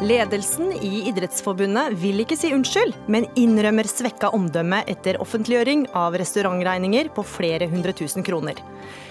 [0.00, 7.10] Ledelsen i Idrettsforbundet vil ikke si unnskyld, men innrømmer svekka omdømme etter offentliggjøring av restaurantregninger
[7.12, 8.56] på flere hundre tusen kroner.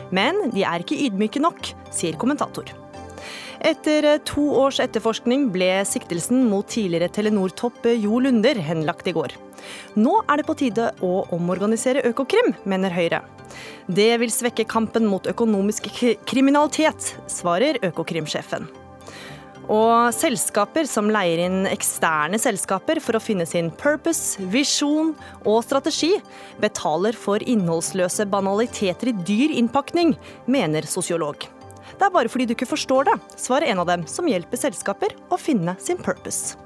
[0.09, 2.73] Men de er ikke ydmyke nok, sier kommentator.
[3.61, 9.37] Etter to års etterforskning ble siktelsen mot tidligere Telenor-topp Jo Lunder henlagt i går.
[9.99, 13.21] Nå er det på tide å omorganisere Økokrim, mener Høyre.
[13.85, 15.93] Det vil svekke kampen mot økonomisk
[16.25, 18.71] kriminalitet, svarer Økokrim-sjefen.
[19.69, 25.11] Og selskaper som leier inn eksterne selskaper for å finne sin purpose, visjon
[25.43, 26.15] og strategi,
[26.61, 30.15] betaler for innholdsløse banaliteter i dyr innpakning,
[30.49, 31.45] mener sosiolog.
[31.99, 35.13] Det er bare fordi du ikke forstår det, svarer en av dem som hjelper selskaper
[35.29, 36.57] å finne sin purpose.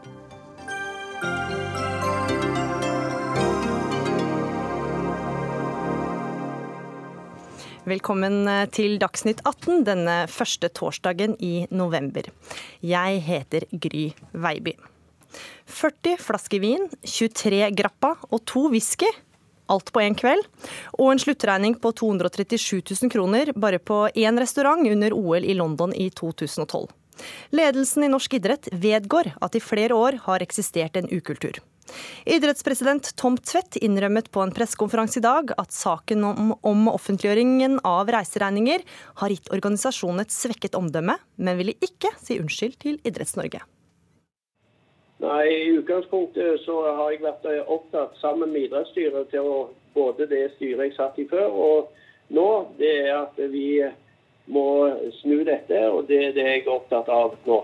[7.83, 12.29] Velkommen eh, til Dagsnytt 18 denne første torsdagen i november.
[12.79, 14.77] Jeg heter Gry Veiby.
[15.67, 19.09] 40 flasker vin, 23 grappa og to whisky.
[19.67, 20.47] Alt på én kveld.
[20.95, 25.91] Og en sluttregning på 237 000 kroner bare på én restaurant under OL i London
[25.91, 26.87] i 2012.
[27.51, 31.59] Ledelsen i norsk idrett vedgår at i flere år har eksistert en ukultur.
[32.25, 38.11] Idrettspresident Tom Tvedt innrømmet på en pressekonferanse i dag at saken om, om, offentliggjøringen av
[38.13, 38.85] reiseregninger
[39.21, 43.63] har gitt organisasjonen et svekket omdømme, men ville ikke si unnskyld til Idretts-Norge.
[45.23, 49.59] Nei, I utgangspunktet så har jeg vært opptatt sammen med idrettsstyret til å
[49.93, 52.47] både det styret jeg satt i før, og nå,
[52.79, 53.83] det er at vi
[54.51, 54.65] må
[55.21, 55.79] snu dette.
[55.89, 57.61] Og det er det jeg er opptatt av nå.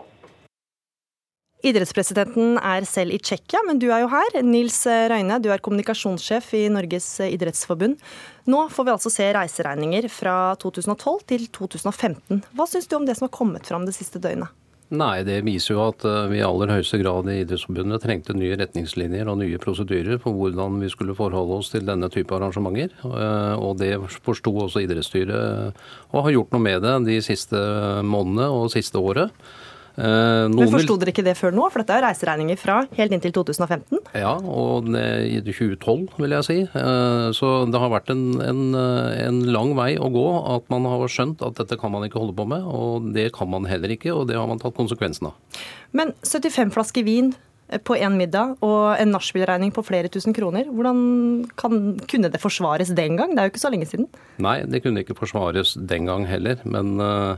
[1.59, 4.37] Idrettspresidenten er selv i Tsjekkia, men du er jo her.
[4.47, 7.99] Nils Røyne, du er kommunikasjonssjef i Norges idrettsforbund.
[8.47, 12.45] Nå får vi altså se reiseregninger fra 2012 til 2015.
[12.55, 14.55] Hva syns du om det som har kommet fram det siste døgnet?
[14.89, 18.55] Nei, det viser jo at eh, vi i aller høyeste grad i Idrettsforbundet trengte nye
[18.57, 22.95] retningslinjer og nye prosedyrer for hvordan vi skulle forholde oss til denne type arrangementer.
[23.05, 23.91] Eh, og det
[24.25, 25.77] forsto også idrettsstyret
[26.09, 27.59] og har gjort noe med det de siste
[28.01, 29.29] månedene og siste året.
[29.95, 31.65] Eh, Men Forsto dere ikke det før nå?
[31.73, 34.01] For dette er reiseregninger fra helt inntil 2015?
[34.19, 36.59] Ja, og i 2012 vil jeg si.
[36.67, 41.05] Eh, så det har vært en, en, en, lang vei å gå at man har
[41.11, 42.65] skjønt at dette kan man ikke holde på med.
[42.65, 45.61] Og det kan man heller ikke, og det har man tatt konsekvensen av.
[45.95, 47.33] Men 75 flasker vin
[47.85, 50.69] på én middag og en nachspielregning på flere tusen kroner.
[50.73, 53.35] Hvordan kan, kunne det forsvares den gang?
[53.35, 54.07] Det er jo ikke så lenge siden.
[54.41, 56.57] Nei, det kunne ikke forsvares den gang heller.
[56.65, 57.37] Men uh,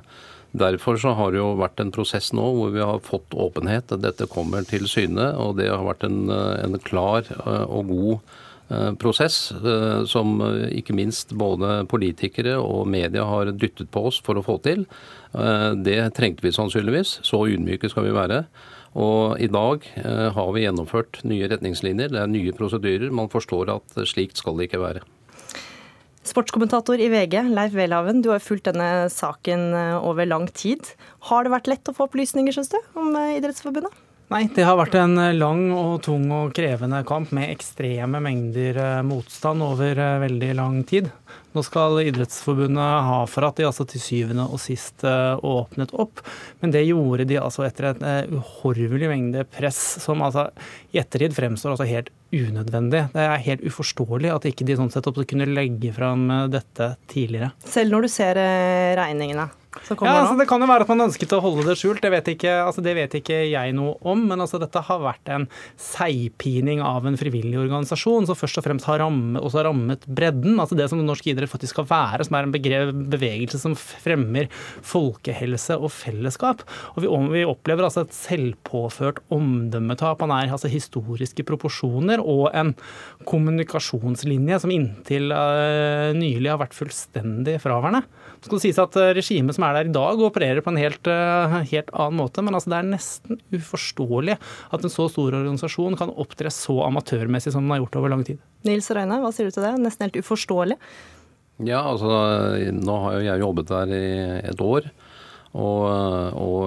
[0.51, 3.93] Derfor så har det jo vært en prosess nå hvor vi har fått åpenhet.
[4.03, 8.33] Dette kommer til syne, og det har vært en, en klar eh, og god
[8.75, 14.39] eh, prosess eh, som ikke minst både politikere og media har dyttet på oss for
[14.39, 14.85] å få til.
[15.31, 17.21] Det trengte vi sannsynligvis.
[17.23, 18.41] Så ydmyke skal vi være.
[18.99, 19.85] Og i dag
[20.35, 22.11] har vi gjennomført nye retningslinjer.
[22.11, 23.15] Det er nye prosedyrer.
[23.15, 25.05] Man forstår at slikt skal det ikke være.
[26.23, 30.93] Sportskommentator i VG, Leif Welhaven, du har fulgt denne saken eh, over lang tid.
[31.31, 33.95] Har det vært lett å få opplysninger, syns du, om eh, Idrettsforbundet?
[34.31, 39.01] Nei, det har vært en eh, lang og tung og krevende kamp med ekstreme mengder
[39.07, 41.09] motstand over veldig lang tid.
[41.57, 46.21] Nå skal Idrettsforbundet ha for at de altså til syvende og sist åpnet opp,
[46.61, 50.51] men det gjorde de altså etter en uhorvelig mengde press, som altså
[50.93, 53.05] i ettertid fremstår altså helt unødvendig.
[53.13, 57.51] Det er helt uforståelig at ikke de sånn sett kunne legge fram eh, dette tidligere.
[57.65, 58.41] Selv når du ser
[59.71, 62.27] ja, altså, Det kan jo være at man ønsket å holde det skjult, det vet
[62.33, 64.25] ikke, altså, det vet ikke jeg noe om.
[64.27, 65.45] Men altså, dette har vært en
[65.79, 70.59] seigpining av en frivillig organisasjon som først og fremst har rammet, også har rammet bredden.
[70.59, 72.55] altså Det som norsk idrett faktisk skal være, som er en
[73.13, 74.51] bevegelse som fremmer
[74.83, 76.65] folkehelse og fellesskap.
[76.97, 80.25] Og vi, vi opplever altså et selvpåført omdømmetap.
[80.25, 82.75] Han er altså historiske proporsjoner og en
[83.29, 88.03] kommunikasjonslinje som inntil uh, nylig har vært fullstendig fraværende.
[88.41, 90.81] Så skal det sies at eh, Regimet som er der i dag, opererer på en
[90.81, 92.43] helt, uh, helt annen måte.
[92.45, 97.55] Men altså, det er nesten uforståelig at en så stor organisasjon kan opptre så amatørmessig
[97.55, 98.41] som den har gjort over lang tid.
[98.67, 99.75] Nils Røyne, hva sier du til det?
[99.81, 100.77] Nesten helt uforståelig?
[101.61, 102.09] Ja, altså
[102.73, 104.05] nå har jo jeg jobbet der i
[104.49, 104.89] et år.
[105.51, 105.83] Og,
[106.39, 106.61] og,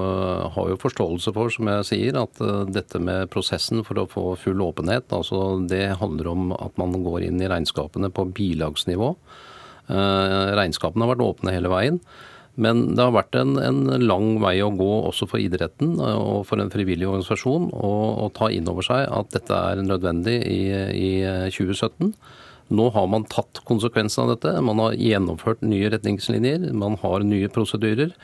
[0.53, 4.25] har jo forståelse for, som jeg sier, at eh, dette med prosessen for å få
[4.43, 9.15] full åpenhet, altså det handler om at man går inn i regnskapene på bilagsnivå.
[9.89, 11.99] Eh, regnskapene har vært åpne hele veien.
[12.55, 16.63] Men det har vært en, en, lang vei å gå også for idretten og for
[16.63, 20.61] en frivillig organisasjon å ta inn over seg at dette er nødvendig i,
[20.95, 21.11] i
[21.51, 22.13] 2017.
[22.75, 24.55] Nå har man tatt konsekvensen av dette.
[24.65, 26.71] Man har gjennomført nye retningslinjer.
[26.73, 28.15] Man har nye prosedyrer.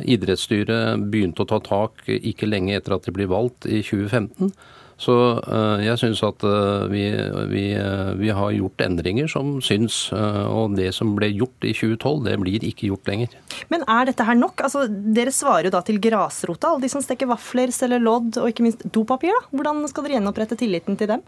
[0.00, 4.54] Idrettsstyret begynte å ta tak ikke lenge etter at de ble valgt i 2015.
[5.02, 7.02] Så eh, jeg syns at eh, vi,
[7.50, 10.04] vi, eh, vi, har gjort endringer som syns.
[10.12, 13.34] Og det som ble gjort i 2012, det blir ikke gjort lenger.
[13.72, 14.62] Men er dette her nok?
[14.68, 18.50] Altså, dere svarer jo da til grasrota, alle de som steker vafler, selger lodd og
[18.52, 19.34] ikke minst dopapir.
[19.34, 19.50] da.
[19.50, 21.26] Hvordan skal dere gjenopprette tilliten til dem?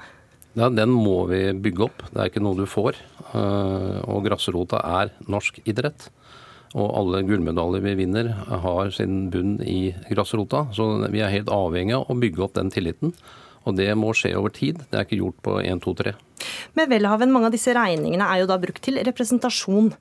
[0.54, 2.04] Ja, Den må vi bygge opp.
[2.12, 3.00] Det er ikke noe du får.
[3.34, 6.12] Og grasrota er norsk idrett.
[6.74, 8.30] Og alle gullmedaljer vi vinner
[8.62, 10.68] har sin bunn i grasrota.
[10.74, 13.14] Så vi er helt avhengig av å bygge opp den tilliten.
[13.64, 14.82] Og det må skje over tid.
[14.90, 16.14] Det er ikke gjort på 1, 2, 3.
[16.78, 19.94] Med Welhaven, mange av disse regningene er jo da brukt til representasjon.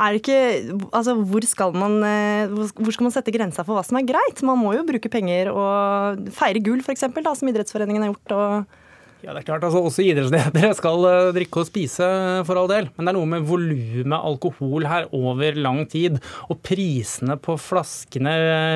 [0.00, 3.84] Er det ikke, altså hvor skal, man, eh, hvor skal man sette grensa for hva
[3.84, 4.40] som er greit?
[4.46, 8.34] Man må jo bruke penger og feire gull, f.eks., som Idrettsforeningen har gjort.
[8.38, 8.78] og
[9.22, 9.64] ja, det er klart.
[9.66, 12.06] altså Også idrettsledere skal eh, drikke og spise,
[12.46, 12.88] for all del.
[12.96, 16.18] Men det er noe med volumet alkohol her over lang tid.
[16.50, 18.32] Og prisene på flaskene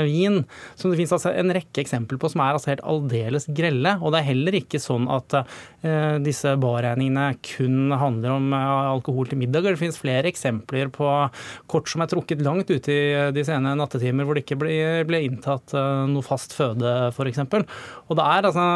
[0.07, 0.45] vin,
[0.79, 3.97] som det finnes altså en rekke eksempler på som er altså helt aldeles grelle.
[3.99, 9.43] Og det er heller ikke sånn at uh, disse barregningene kun handler om alkohol til
[9.43, 9.67] middag.
[9.67, 11.11] Det finnes flere eksempler på
[11.71, 13.03] kort som er trukket langt ute i
[13.35, 14.79] de sene nattetimer hvor det ikke ble,
[15.09, 17.43] ble inntatt uh, noe fast føde, f.eks.
[18.07, 18.67] Og det er altså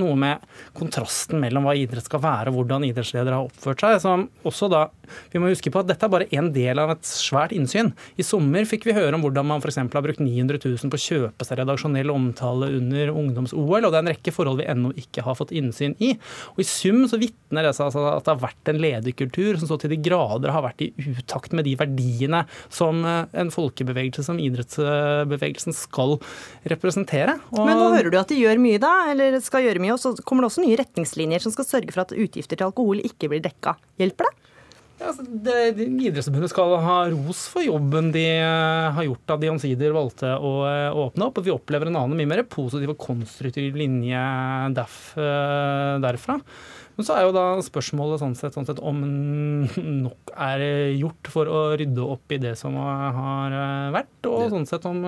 [0.00, 4.00] noe med kontrast kontrasten mellom hva idrett skal være og hvordan idrettsledere har oppført seg.
[4.00, 4.90] som også da,
[5.32, 7.92] Vi må huske på at dette er bare en del av et svært innsyn.
[8.16, 9.76] I sommer fikk vi høre om hvordan man f.eks.
[9.76, 14.04] har brukt 900 000 på å kjøpe seg redaksjonell omtale under ungdoms-OL, og det er
[14.04, 16.14] en rekke forhold vi ennå ikke har fått innsyn i.
[16.54, 19.70] Og I sum så vitner det seg altså at det har vært en lederkultur som
[19.70, 24.24] så til de grader har vært i utakt med de verdiene som eh, en folkebevegelse
[24.26, 26.18] som idrettsbevegelsen skal
[26.70, 27.40] representere.
[27.50, 30.02] Og Men nå hører du at de gjør mye, da, eller skal gjøre mye, og
[30.02, 33.00] så kommer det også nye retningslinjer retningslinjer som skal sørge for at utgifter til alkohol
[33.02, 33.76] ikke blir dekka.
[33.98, 34.36] Hjelper det?
[35.00, 39.48] Ja, det, det, Idrettsforbundet skal ha ros for jobben de uh, har gjort da de
[39.48, 41.40] omsider valgte å uh, åpne opp.
[41.40, 44.20] og Vi opplever en annen mye mer positiv og konstruktiv linje
[44.76, 46.36] derf, uh, derfra.
[46.96, 48.98] Men så er jo da spørsmålet sånn sett, sånn sett, om
[50.04, 50.64] nok er
[50.98, 53.54] gjort for å rydde opp i det som har
[53.94, 55.00] vært, og sånn sett om,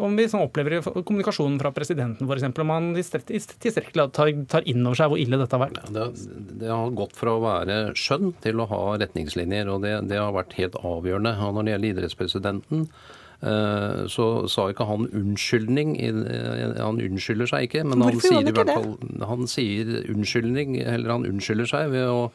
[0.00, 2.48] om vi sånn opplever kommunikasjonen fra presidenten f.eks.
[2.50, 5.80] om han tilstrekkelig tar, tar inn over seg hvor ille dette har vært.
[5.80, 9.96] Ja, det, det, har gått fra å være skjønn til å ha retningslinjer, og det,
[10.10, 11.36] det har vært helt avgjørende.
[11.46, 15.94] Og når det gjelder idrettspresidenten, Eh, så sa ikke han unnskyldning.
[15.96, 18.90] Eh, han unnskylder seg ikke, men han sier i hvert fall
[19.30, 22.26] han sier unnskyldning, eller han unnskylder seg ved å,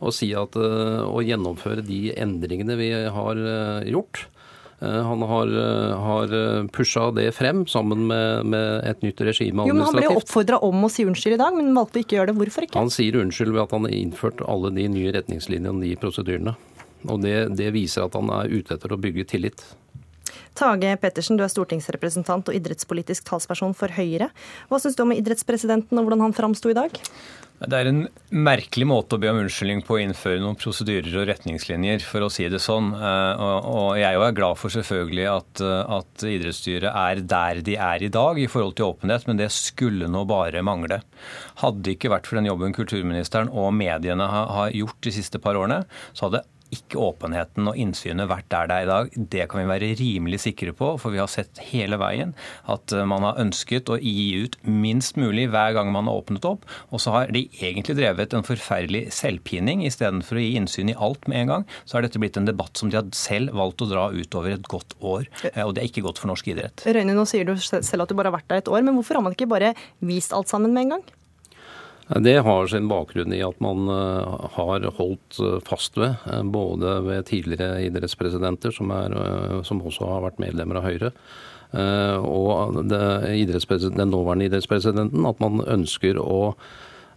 [0.00, 3.44] å si at eh, å gjennomføre de endringene vi har
[3.84, 4.26] gjort.
[4.76, 5.50] Han har,
[6.04, 6.32] har
[6.68, 9.72] pusha det frem sammen med, med et nytt regime administrativt.
[9.72, 12.18] Jo, men Han ble oppfordra om å si unnskyld i dag, men valgte ikke å
[12.18, 12.36] gjøre det.
[12.42, 12.82] Hvorfor ikke?
[12.82, 16.54] Han sier unnskyld ved at han har innført alle de nye retningslinjene og de prosedyrene.
[17.08, 19.64] Og det, det viser at han er ute etter å bygge tillit.
[20.56, 24.30] Tage Pettersen, du er stortingsrepresentant og idrettspolitisk talsperson for Høyre.
[24.70, 26.96] Hva syns du om idrettspresidenten og hvordan han framsto i dag?
[27.56, 28.02] Det er en
[28.36, 32.28] merkelig måte å be om unnskyldning på å innføre noen prosedyrer og retningslinjer, for å
[32.32, 32.90] si det sånn.
[32.92, 35.62] Eh, og jeg er glad for selvfølgelig at,
[35.96, 40.10] at idrettsstyret er der de er i dag i forhold til åpenhet, men det skulle
[40.12, 41.00] nå bare mangle.
[41.62, 45.56] Hadde det ikke vært for den jobben kulturministeren og mediene har gjort de siste par
[45.56, 46.44] årene, så hadde
[46.74, 49.10] ikke åpenheten og innsynet vært der det er i dag.
[49.36, 52.34] Det kan vi være rimelig sikre på, for vi har sett hele veien
[52.72, 56.46] at eh, man har ønsket å gi ut minst mulig hver gang man har åpnet
[56.48, 56.66] opp.
[56.90, 61.28] Og så har de egentlig drevet en forferdelig selvpining istedenfor å gi innsyn i alt
[61.30, 61.68] med en gang.
[61.84, 64.70] Så har dette blitt en debatt som de har selv valgt å dra utover et
[64.70, 65.28] godt år.
[65.52, 66.86] Eh, og det er ikke godt for norsk idrett.
[66.86, 69.20] Røyne, nå sier du selv at du bare har vært der et år, men hvorfor
[69.20, 69.74] har man ikke bare
[70.04, 71.06] vist alt sammen med en gang?
[72.08, 77.00] Det har sin bakgrunn i at man eh, har holdt eh, fast ved, eh, både
[77.02, 79.16] ved tidligere idrettspresidenter, som, er,
[79.66, 81.12] som også har vært medlemmer av Høyre,
[81.76, 82.92] og den
[84.08, 86.54] nåværende idrettspresidenten, at man ønsker å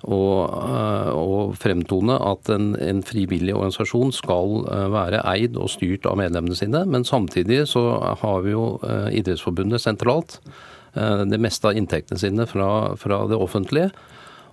[0.09, 6.81] og, fremtone at en, en, frivillig organisasjon skal være eid og styrt av medlemmene sine.
[6.89, 7.83] Men samtidig så
[8.23, 8.79] har vi jo
[9.11, 10.39] Idrettsforbundet sentralt.
[10.95, 12.69] Det meste av inntektene sine fra,
[12.99, 13.91] fra det offentlige.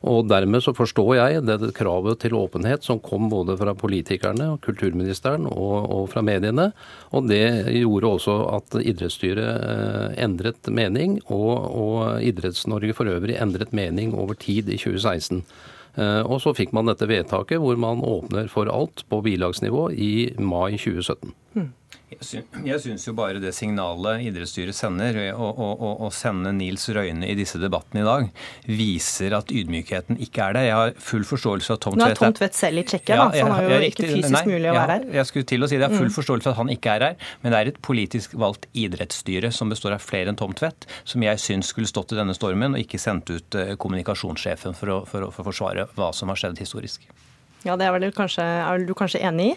[0.07, 5.49] Og Dermed så forstår jeg det kravet til åpenhet som kom både fra politikerne, kulturministeren
[5.51, 6.71] og, og fra mediene.
[7.11, 7.43] Og det
[7.75, 14.39] gjorde også at idrettsstyret eh, endret mening, og, og Idretts-Norge for øvrig endret mening over
[14.39, 15.43] tid i 2016.
[15.97, 20.13] Eh, og så fikk man dette vedtaket hvor man åpner for alt på bilagsnivå i
[20.39, 21.35] mai 2017.
[21.57, 21.73] Hmm.
[22.07, 28.05] Jeg syns jo bare det signalet idrettsstyret sender, å sende Nils Røyne i disse debattene
[28.05, 28.29] i dag,
[28.71, 30.67] viser at ydmykheten ikke er der.
[30.69, 33.19] Jeg har full forståelse for at Tom Tvedt Nå er Tom Tvedt selv i Tsjekkia,
[33.19, 35.09] ja, så han har jo ikke fysisk nei, mulig å være her.
[35.19, 35.83] Jeg skulle til å si det.
[35.83, 36.17] Jeg har full mm.
[36.21, 39.75] forståelse for at han ikke er her, men det er et politisk valgt idrettsstyre som
[39.75, 42.87] består av flere enn Tom Tvedt, som jeg syns skulle stått i denne stormen, og
[42.87, 46.39] ikke sendt ut eh, kommunikasjonssjefen for å, for å, for å forsvare hva som har
[46.39, 47.11] skjedd historisk.
[47.67, 49.55] Ja, Det er, vel kanskje, er du kanskje enig i?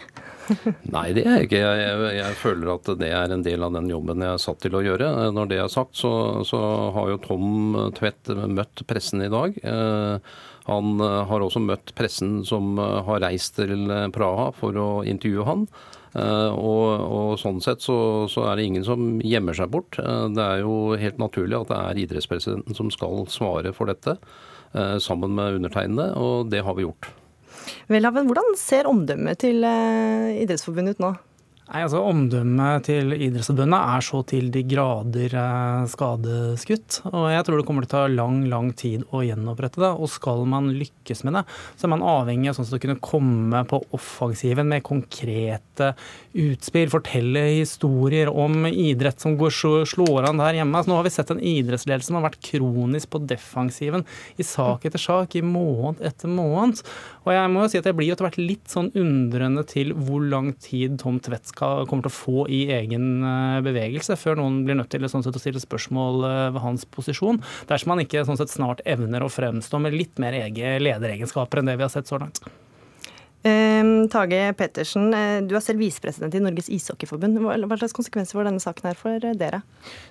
[0.96, 1.60] Nei, det er jeg ikke.
[1.62, 4.58] Jeg, jeg, jeg, føler at det er en del av den jobben jeg er satt
[4.64, 5.10] til å gjøre.
[5.36, 6.10] Når det er sagt, så,
[6.46, 6.58] så
[6.96, 9.54] har jo Tom Tvedt møtt pressen i dag.
[9.62, 10.34] Eh,
[10.66, 15.64] han har også møtt pressen som har reist til Praha for å intervjue han.
[16.10, 17.96] Og, og, sånn sett så,
[18.30, 19.98] så, er det ingen som gjemmer seg bort.
[19.98, 24.18] Det er jo helt naturlig at det er idrettspresidenten som skal svare for dette,
[25.02, 27.10] sammen med undertegnede, og det har vi gjort.
[27.92, 31.12] Welhaven, hvordan ser omdømmet til eh, Idrettsforbundet ut nå?
[31.70, 36.96] Nei, altså Omdømmet til Idrettsforbundet er så til de grader eh, skadeskutt.
[37.12, 39.92] Og jeg tror det kommer til å ta lang lang tid å gjenopprette det.
[39.94, 41.44] Og skal man lykkes med det,
[41.78, 45.92] så er man avhengig av sånn å kunne komme på offensiven med konkrete
[46.42, 49.54] utspill, fortelle historier om idrett som går,
[49.86, 50.74] slår an der hjemme.
[50.74, 54.02] Altså, nå har vi sett en idrettsledelse som har vært kronisk på defensiven
[54.42, 56.82] i sak etter sak, i måned etter måned.
[57.26, 60.26] Og jeg må jo si at jeg blir etter hvert litt sånn undrende til hvor
[60.26, 64.62] lang tid Tom Tvedt skal, kommer til å få i egen eh, bevegelse, før noen
[64.66, 67.42] blir nødt til sånn sett, å stille spørsmål eh, ved hans posisjon.
[67.70, 71.70] Dersom han ikke sånn sett, snart evner å fremstå med litt mer egen lederegenskaper enn
[71.72, 72.42] det vi har sett så langt.
[73.42, 77.38] Tage Pettersen, eh, du er selv visepresident i Norges ishockeyforbund.
[77.40, 79.62] Hva slags konsekvenser får denne saken her for eh, dere?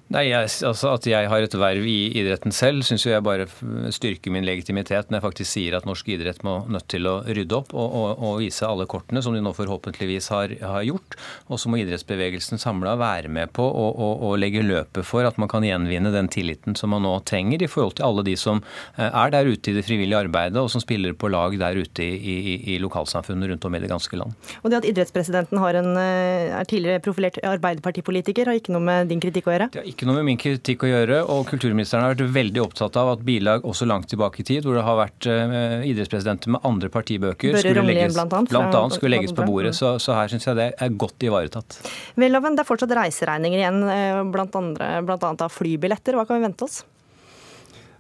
[0.10, 3.46] Nei, jeg, altså At jeg har et verv i idretten selv, syns jeg bare
[3.94, 7.60] styrker min legitimitet når jeg faktisk sier at norsk idrett må nødt til å rydde
[7.60, 11.20] opp og, og, og vise alle kortene, som de nå forhåpentligvis har, har gjort.
[11.54, 15.66] Og så må idrettsbevegelsen samla være med på å legge løpet for at man kan
[15.68, 18.64] gjenvinne den tilliten som man nå trenger i forhold til alle de som
[18.98, 22.10] eh, er der ute i det frivillige arbeidet, og som spiller på lag der ute
[22.10, 24.34] i, i, i lokalsamfunnet lokalsamfunn rundt om i det ganske land.
[24.64, 29.20] Og Det at idrettspresidenten en, eh, er tidligere profilert Arbeiderpartipolitiker, har ikke noe med din
[29.20, 29.72] kritikk å gjøre?
[29.72, 31.30] Det har ikke noe med min kritikk å gjøre.
[31.30, 34.76] og Kulturministeren har vært veldig opptatt av at bilag også langt tilbake i tid, hvor
[34.76, 39.16] det har vært uh, idrettspresidenter med andre partibøker, skulle legges, blant annet, blant annet skulle
[39.18, 39.76] legges på bordet.
[39.76, 41.80] Så, så her syns jeg det er godt ivaretatt.
[42.16, 46.14] Welhaven, det er fortsatt reiseregninger igjen, eh, blant, andre, blant annet av flybilletter.
[46.16, 46.84] Hva kan vi vente oss?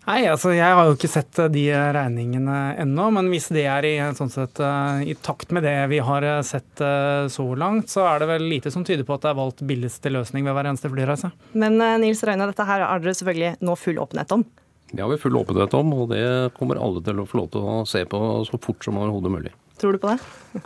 [0.08, 1.66] Nei, altså jeg har jo ikke sett eh, de
[1.96, 3.10] regningene ennå.
[3.14, 6.40] Men hvis det er i, sånn sett, eh, i, takt med det vi har eh,
[6.46, 6.82] sett
[7.30, 10.12] så langt, så er det vel lite som tyder på at det er valgt billigste
[10.14, 11.32] løsning ved hver eneste flyreise.
[11.60, 14.48] Men Nils Røyne, dette her har dere selvfølgelig nå full åpenhet om?
[14.90, 16.26] Det har vi full åpenhet om, og det
[16.58, 19.56] kommer alle til å få lov til å se på så fort som overhodet mulig.
[19.80, 20.64] Tror du på det?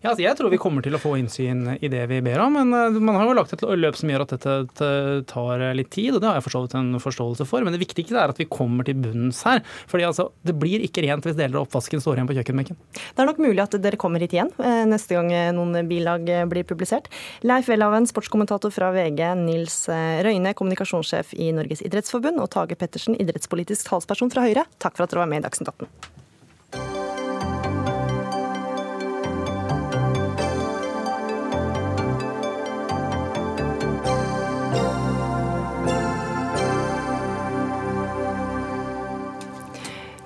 [0.00, 2.54] Ja, altså jeg tror vi kommer til å få innsyn i det vi ber om,
[2.56, 4.86] men eh, man har jo lagt et løp som gjør at dette
[5.28, 7.66] tar litt tid, og det har jeg for så vidt en forståelse for.
[7.66, 9.60] Men det viktigste er at vi kommer til bunns her.
[9.90, 12.78] fordi altså, det blir ikke rent hvis deler av oppvasken står igjen på kjøkkenbenken.
[12.96, 15.28] Det er nok mulig at dere kommer hit igjen eh, neste gang
[15.58, 17.10] noen bilag blir publisert.
[17.44, 23.20] Leif Welhaven, sportskommentator fra VG, Nils eh, Røyne, kommunikasjonssjef i Norges idrettsforbund, og Tage Pettersen,
[23.20, 26.19] idrettspolitisk talsperson fra Høyre, takk for at dere var med i Dagsnytt 18.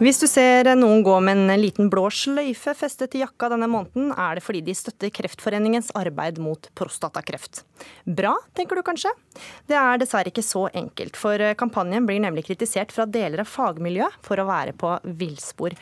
[0.03, 4.09] Hvis du ser noen gå med en liten blå sløyfe festet til jakka denne måneden,
[4.11, 7.61] er det fordi de støtter Kreftforeningens arbeid mot prostatakreft.
[8.03, 9.13] Bra, tenker du kanskje?
[9.71, 14.19] Det er dessverre ikke så enkelt, for kampanjen blir nemlig kritisert fra deler av fagmiljøet
[14.27, 15.79] for å være på villspor.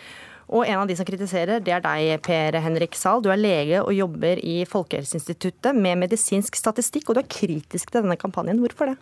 [0.52, 3.24] Og en av de som kritiserer, det er deg, Per Henrik Zahl.
[3.24, 8.04] Du er lege og jobber i Folkehelseinstituttet med medisinsk statistikk, og du er kritisk til
[8.04, 8.60] denne kampanjen.
[8.60, 8.98] Hvorfor det?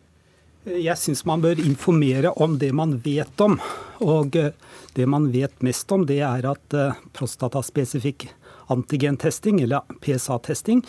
[0.69, 3.57] Jeg syns man bør informere om det man vet om.
[4.05, 4.53] Og eh,
[4.93, 8.29] det man vet mest om, det er at eh, prostataspesifikk
[8.71, 10.83] antigentesting, eller PSA-testing,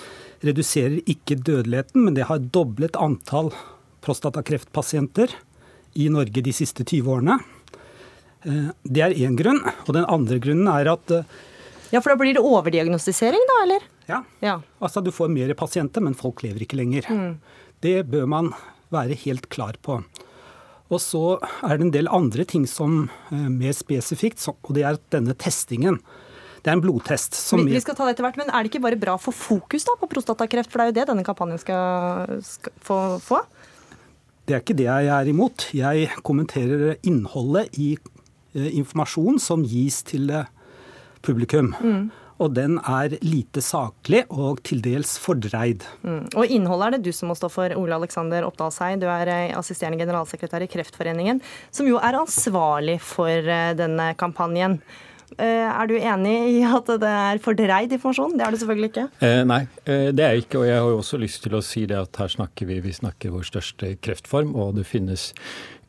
[0.43, 3.53] reduserer ikke dødeligheten, men det har doblet antall
[4.05, 5.31] prostatakreftpasienter
[5.97, 7.39] i Norge de siste 20 årene.
[8.43, 9.63] Eh, det er én grunn.
[9.87, 11.15] Og den andre grunnen er at
[11.91, 13.87] Ja, for da blir det overdiagnostisering, da, eller?
[14.11, 14.21] Ja.
[14.43, 14.59] ja.
[14.83, 17.07] Altså du får mer pasienter, men folk lever ikke lenger.
[17.07, 17.33] Mm.
[17.83, 18.53] Det bør man
[18.93, 20.01] være helt klar på.
[20.91, 24.99] Og så er det en del andre ting som eh, mer spesifikt, og det er
[25.13, 26.01] denne testingen.
[26.61, 27.37] Det er en blodtest.
[27.55, 29.87] Vi, vi, skal ta det etter hvert, men Er det ikke bare bra for fokus
[29.87, 30.69] da, på prostatakreft?
[30.69, 33.41] For det er jo det denne kampanjen skal, skal få, få?
[34.45, 35.69] Det er ikke det jeg er imot.
[35.73, 40.51] Jeg kommenterer innholdet i eh, informasjon som gis til eh,
[41.25, 41.71] publikum.
[41.81, 42.09] Mm.
[42.41, 45.85] Og den er lite saklig og til dels fordreid.
[46.01, 46.25] Mm.
[46.33, 48.95] Og innholdet er det du som må stå for, Ole Alexander Oppdalshei.
[49.01, 51.41] Du er eh, assisterende generalsekretær i Kreftforeningen,
[51.73, 54.79] som jo er ansvarlig for eh, denne kampanjen.
[55.37, 58.33] Eh, er du enig i at det er fordreid informasjon?
[58.39, 59.05] Det er det selvfølgelig ikke.
[59.23, 60.63] Eh, nei, det er jeg ikke.
[60.63, 62.95] Og jeg har jo også lyst til å si det at her snakker vi, vi
[62.97, 65.29] snakker vår største kreftform, og det finnes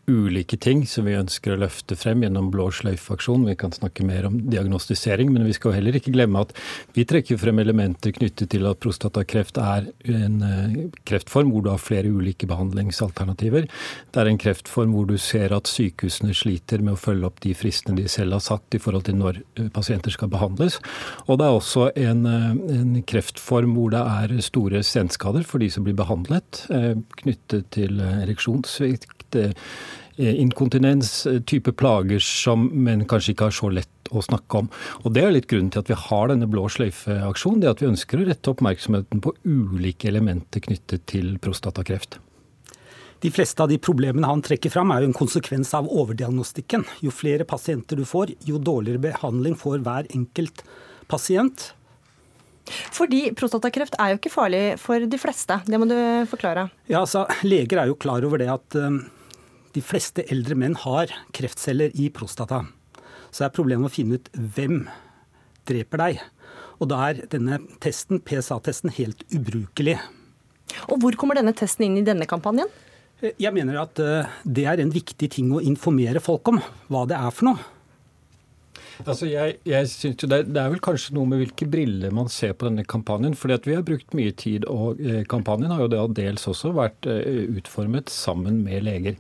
[0.07, 3.47] ulike ting som vi ønsker å løfte frem gjennom Blå sløyfe-aksjonen.
[3.53, 6.55] Vi kan snakke mer om diagnostisering, men vi skal heller ikke glemme at
[6.97, 10.75] vi trekker frem elementer knyttet til at prostatakreft er en eh,
[11.09, 13.69] kreftform hvor du har flere ulike behandlingsalternativer.
[14.11, 17.55] Det er en kreftform hvor du ser at sykehusene sliter med å følge opp de
[17.55, 20.81] fristene de selv har satt i forhold til når eh, pasienter skal behandles.
[21.29, 25.71] Og det er også en, eh, en kreftform hvor det er store senskader for de
[25.71, 26.65] som blir behandlet,
[27.23, 29.22] knyttet til ereksjonssvikt
[30.17, 34.69] Eh, inkontinens, eh, type plager som menn kanskje ikke har så lett å snakke om.
[35.05, 37.61] Og Det er litt grunnen til at vi har denne blå sløyfe-aksjonen.
[37.61, 42.19] det At vi ønsker å rette oppmerksomheten på ulike elementer knyttet til prostatakreft.
[43.21, 46.85] De fleste av de problemene han trekker fram er jo en konsekvens av overdiagnostikken.
[47.01, 50.63] Jo flere pasienter du får, jo dårligere behandling får hver enkelt
[51.09, 51.73] pasient.
[52.93, 55.63] Fordi prostatakreft er jo ikke farlig for de fleste.
[55.65, 56.71] Det må du forklare.
[56.87, 58.77] Ja, altså, Leger er jo klar over det at
[59.73, 62.65] de fleste eldre menn har kreftceller i prostata.
[63.33, 64.85] Så er problemet å finne ut hvem
[65.69, 66.23] dreper deg.
[66.83, 69.99] Og da er denne testen, PSA-testen, helt ubrukelig.
[70.89, 72.71] Og Hvor kommer denne testen inn i denne kampanjen?
[73.23, 76.59] Jeg mener at eh, det er en viktig ting å informere folk om.
[76.91, 77.71] Hva det er for noe.
[79.03, 82.29] Altså jeg, jeg synes jo det, det, er vel kanskje noe med hvilke briller man
[82.31, 83.35] ser på denne kampanjen.
[83.39, 86.75] fordi at vi har brukt mye tid, og eh, kampanjen har jo det dels også
[86.77, 89.19] vært eh, utformet sammen med leger.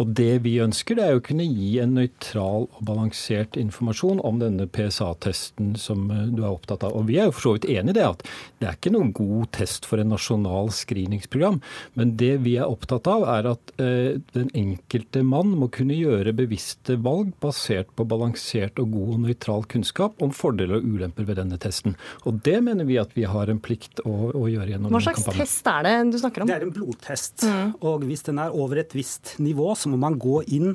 [0.00, 4.38] Og det vi ønsker, det er å kunne gi en nøytral og balansert informasjon om
[4.40, 6.94] denne PSA-testen som eh, du er opptatt av.
[6.96, 8.24] Og vi er jo for så vidt enig i det, at
[8.60, 11.60] det er ikke noen god test for en nasjonal screeningsprogram.
[12.00, 16.32] Men det vi er opptatt av, er at eh, den enkelte mann må kunne gjøre
[16.38, 21.42] bevisste valg basert på balansert og god og nøytral kunnskap om fordeler og ulemper ved
[21.42, 21.98] denne testen.
[22.24, 24.96] Og det mener vi at vi har en plikt å, å gjøre gjennom kampanjen.
[24.96, 26.48] Hva slags test er det du snakker om?
[26.48, 27.44] Det er en blodtest.
[27.44, 27.76] Mm.
[27.84, 30.74] Og hvis den er over et visst nivå, så må man gå inn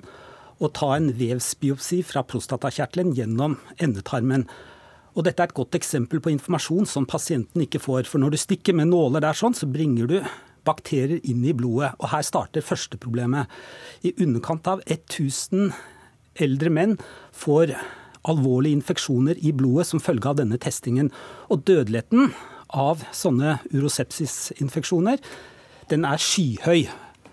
[0.63, 4.45] og ta en vevsbiopsi fra prostatakjertelen gjennom endetarmen.
[5.15, 8.07] Og Dette er et godt eksempel på informasjon som pasienten ikke får.
[8.07, 10.17] For når du stikker med nåler der sånn, så bringer du
[10.67, 11.93] bakterier inn i blodet.
[11.99, 13.51] Og her starter første problemet.
[14.03, 15.71] I underkant av 1000
[16.43, 16.97] eldre menn
[17.35, 17.75] får
[18.27, 21.11] alvorlige infeksjoner i blodet som følge av denne testingen.
[21.51, 22.33] Og dødeligheten
[22.75, 25.21] av sånne urosepsisinfeksjoner
[25.91, 26.87] den er skyhøy.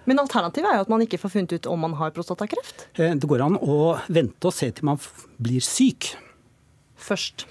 [0.08, 2.88] Men alternativet er jo at man ikke får funnet ut om man har prostatakreft?
[2.98, 5.00] Eh, det går an å vente og se til man
[5.42, 6.12] blir syk.
[6.98, 7.46] Først.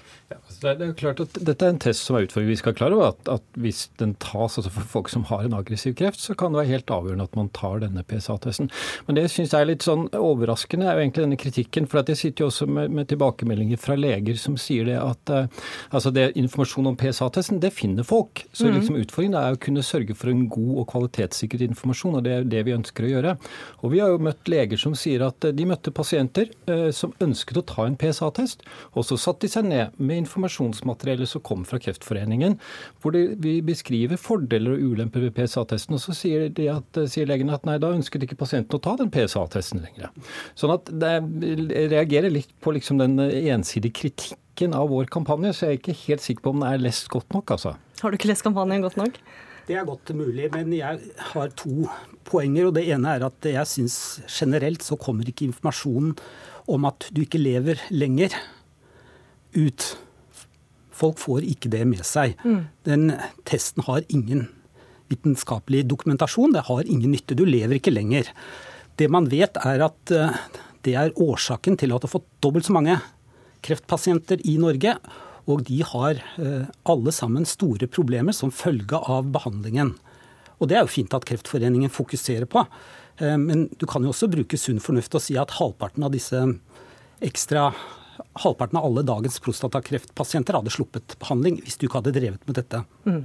[0.62, 2.52] Altså det er klart at Dette er en test som er utfordrende.
[2.52, 5.56] Vi skal klare over at, at, hvis den tas altså for folk som har en
[5.58, 8.70] aggressiv kreft, så kan det være helt avgjørende at man tar denne PSA-testen.
[9.08, 11.88] Men det syns jeg er litt sånn overraskende, er jo egentlig denne kritikken.
[11.90, 15.66] For jeg sitter jo også med, med, tilbakemeldinger fra leger som sier det at uh,
[15.90, 18.44] altså det informasjon om PSA-testen, det finner folk.
[18.52, 18.76] Så mm.
[18.78, 22.48] liksom utfordringen er å kunne sørge for en god og kvalitetssikret informasjon, og det er
[22.54, 23.34] det vi ønsker å gjøre.
[23.82, 27.58] Og vi har jo møtt leger som sier at de møtte pasienter uh, som ønsket
[27.58, 28.62] å ta en PSA-test,
[28.94, 32.58] og så satte de seg ned med informasjonsmateriellet som kom fra Kreftforeningen,
[33.00, 35.96] hvor de, vi beskriver fordeler og ulemper ved PSA-testen.
[35.96, 38.96] Og så sier, de at, sier legene at nei, da ønsket ikke pasienten å ta
[39.00, 40.10] den PSA-testen lenger.
[40.54, 45.68] Sånn at det, jeg reagerer litt på liksom den ensidige kritikken av vår kampanje, så
[45.70, 47.76] jeg er ikke helt sikker på om den er lest godt nok, altså.
[48.02, 49.18] Har du ikke lest kampanjen godt nok?
[49.62, 51.86] Det er godt mulig, men jeg har to
[52.26, 52.66] poenger.
[52.66, 56.16] og Det ene er at jeg syns generelt så kommer ikke informasjonen
[56.72, 58.34] om at du ikke lever lenger
[59.54, 59.86] ut.
[61.02, 62.36] Folk får ikke det med seg.
[62.46, 62.60] Mm.
[62.88, 63.08] Den
[63.48, 64.46] testen har ingen
[65.12, 66.54] vitenskapelig dokumentasjon.
[66.54, 67.36] Det har ingen nytte.
[67.38, 68.30] Du lever ikke lenger.
[68.96, 70.38] Det man vet, er at eh,
[70.86, 72.98] det er årsaken til at du har fått dobbelt så mange
[73.66, 74.96] kreftpasienter i Norge.
[75.50, 79.96] Og de har eh, alle sammen store problemer som følge av behandlingen.
[80.62, 82.62] Og det er jo fint at Kreftforeningen fokuserer på.
[83.18, 86.44] Eh, men du kan jo også bruke sunn fornuft og si at halvparten av disse
[87.22, 87.70] ekstra
[88.42, 92.82] halvparten av alle dagens prostatakreftpasienter hadde sluppet behandling hvis du ikke hadde drevet med dette.
[93.06, 93.22] Mm.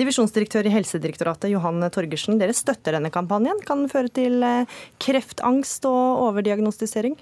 [0.00, 3.62] Divisjonsdirektør i Helsedirektoratet Johan Torgersen, dere støtter denne kampanjen.
[3.66, 7.18] Kan den føre til eh, kreftangst og overdiagnostisering?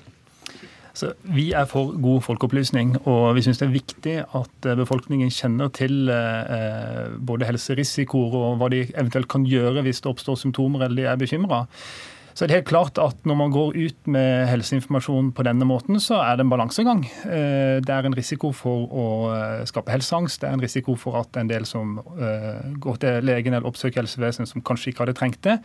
[0.99, 5.31] Så vi er for god folkeopplysning, og vi syns det er viktig at eh, befolkningen
[5.31, 10.88] kjenner til eh, både helserisikoer og hva de eventuelt kan gjøre hvis det oppstår symptomer
[10.88, 11.67] eller de er bekymra.
[12.38, 15.98] Så er det helt klart at når man går ut med helseinformasjon på denne måten,
[15.98, 17.01] så er det en balansegang.
[17.27, 20.38] Eh, det er en risiko for å eh, skape helseangst.
[20.38, 24.05] Det er en risiko for at en del som eh, går til legen eller oppsøker
[24.05, 25.57] helsevesenet som kanskje ikke hadde trengt det.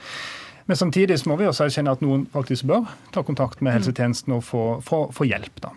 [0.67, 4.43] Men samtidig må vi også erkjenne at noen faktisk bør ta kontakt med helsetjenesten og
[4.47, 5.63] få, få, få hjelp.
[5.63, 5.73] da.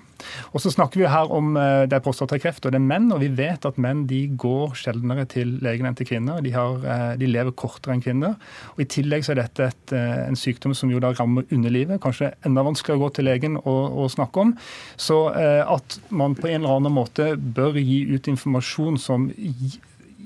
[0.54, 3.08] Og så snakker vi her om eh, det er prostatakreft, og det er menn.
[3.14, 6.42] Og vi vet at menn de går sjeldnere til legen enn til kvinner.
[6.44, 8.36] De, har, eh, de lever kortere enn kvinner.
[8.74, 12.00] Og I tillegg så er dette et, eh, en sykdom som jo da rammer underlivet.
[12.04, 14.54] Kanskje enda vanskeligere å gå til legen og, og snakke om.
[14.96, 19.28] Så at man på en eller annen måte bør gi ut informasjon som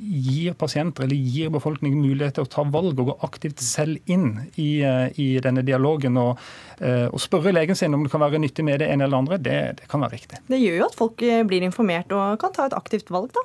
[0.00, 4.46] gir pasienter eller gir befolkningen mulighet til å ta valg og gå aktivt selv inn
[4.56, 6.16] i, eh, i denne dialogen.
[6.16, 6.38] Og,
[6.80, 9.38] eh, og, spørre legen sin om det kan være nyttig med det ene eller andre,
[9.38, 10.40] det, det, kan være riktig.
[10.48, 13.40] Det gjør jo at folk eh, blir informert og kan ta et aktivt valg, da.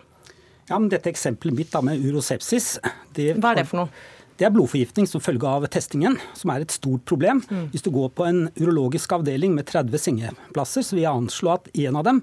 [0.69, 2.79] Ja, men Dette eksempelet mitt da med urosepsis
[3.13, 4.05] det, Hva er det for noe?
[4.35, 7.39] Det er blodforgiftning som følge av testingen, som er et stort problem.
[7.47, 7.69] Mm.
[7.71, 11.69] Hvis du går på en urologisk avdeling med 30 sengeplasser, så vil jeg anslå at
[11.85, 12.19] en av dem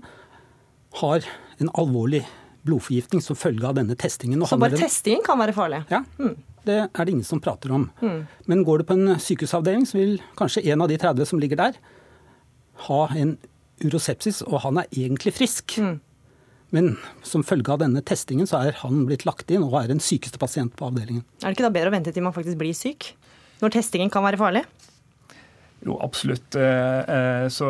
[1.00, 1.24] har
[1.62, 2.26] en alvorlig
[2.66, 4.42] blodforgiftning som følge av denne testingen.
[4.46, 5.82] Så bare testingen kan være farlig?
[5.90, 6.02] Ja.
[6.18, 6.36] Mm.
[6.62, 7.88] Det er det ingen som prater om.
[8.02, 8.20] Mm.
[8.50, 11.58] Men går du på en sykehusavdeling, så vil kanskje en av de 30 som ligger
[11.58, 11.80] der,
[12.86, 13.36] ha en
[13.82, 15.74] urosepsis, og han er egentlig frisk.
[15.82, 15.98] Mm.
[16.72, 16.94] Men
[17.26, 20.40] som følge av denne testingen så er han blitt lagt inn og er den sykeste
[20.40, 21.26] pasient på avdelingen.
[21.42, 23.10] Er det ikke da bedre å vente til man faktisk blir syk?
[23.60, 24.64] Når testingen kan være farlig?
[25.82, 26.54] Jo, absolutt.
[26.54, 27.68] Eh, eh, så,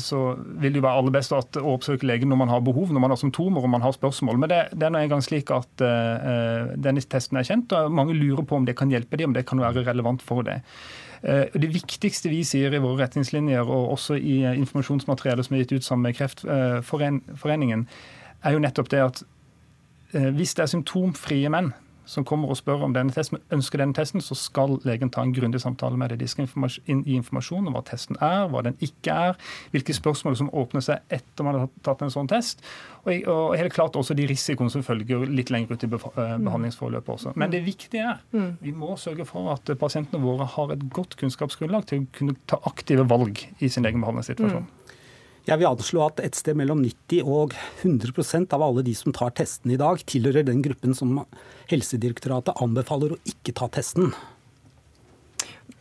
[0.00, 0.20] så,
[0.62, 1.40] vil det jo være aller best å
[1.74, 4.40] oppsøke legen når man har behov, når man har symptomer og man har spørsmål.
[4.40, 8.16] Men det, det er nå engang slik at uh, denne testen er kjent, og mange
[8.16, 10.60] lurer på om det kan hjelpe dem, om det kan være relevant for det.
[11.20, 15.84] Det viktigste vi sier i våre retningslinjer, og også i informasjonsmateriellet som er gitt ut
[15.84, 17.84] sammen med Kreftforeningen,
[18.40, 19.20] er jo nettopp det at
[20.32, 21.74] hvis det er symptomfrie menn
[22.10, 25.34] som kommer og spør om denne testen, ønsker denne testen, så skal legen ta en
[25.34, 26.22] grundig samtale med deg.
[26.22, 29.38] De skal gi informasjon om hva testen er, hva den ikke er,
[29.74, 32.64] hvilke spørsmål som åpner seg etter man har tatt en sånn test.
[33.04, 36.48] Og, og helt klart også de risikoene som følger litt lenger ut i eh, mm.
[36.48, 37.36] behandlingsforløpet også.
[37.40, 38.50] Men det viktige er mm.
[38.64, 42.60] vi må sørge for at pasientene våre har et godt kunnskapsgrunnlag til å kunne ta
[42.68, 44.68] aktive valg i sin egen behandlingssituasjon.
[45.48, 49.32] Jeg vil anslå at et sted mellom 90 og 100% av alle de som tar
[49.38, 51.22] testen i dag, tilhører den gruppen som
[51.70, 54.12] Helsedirektoratet anbefaler å ikke ta testen.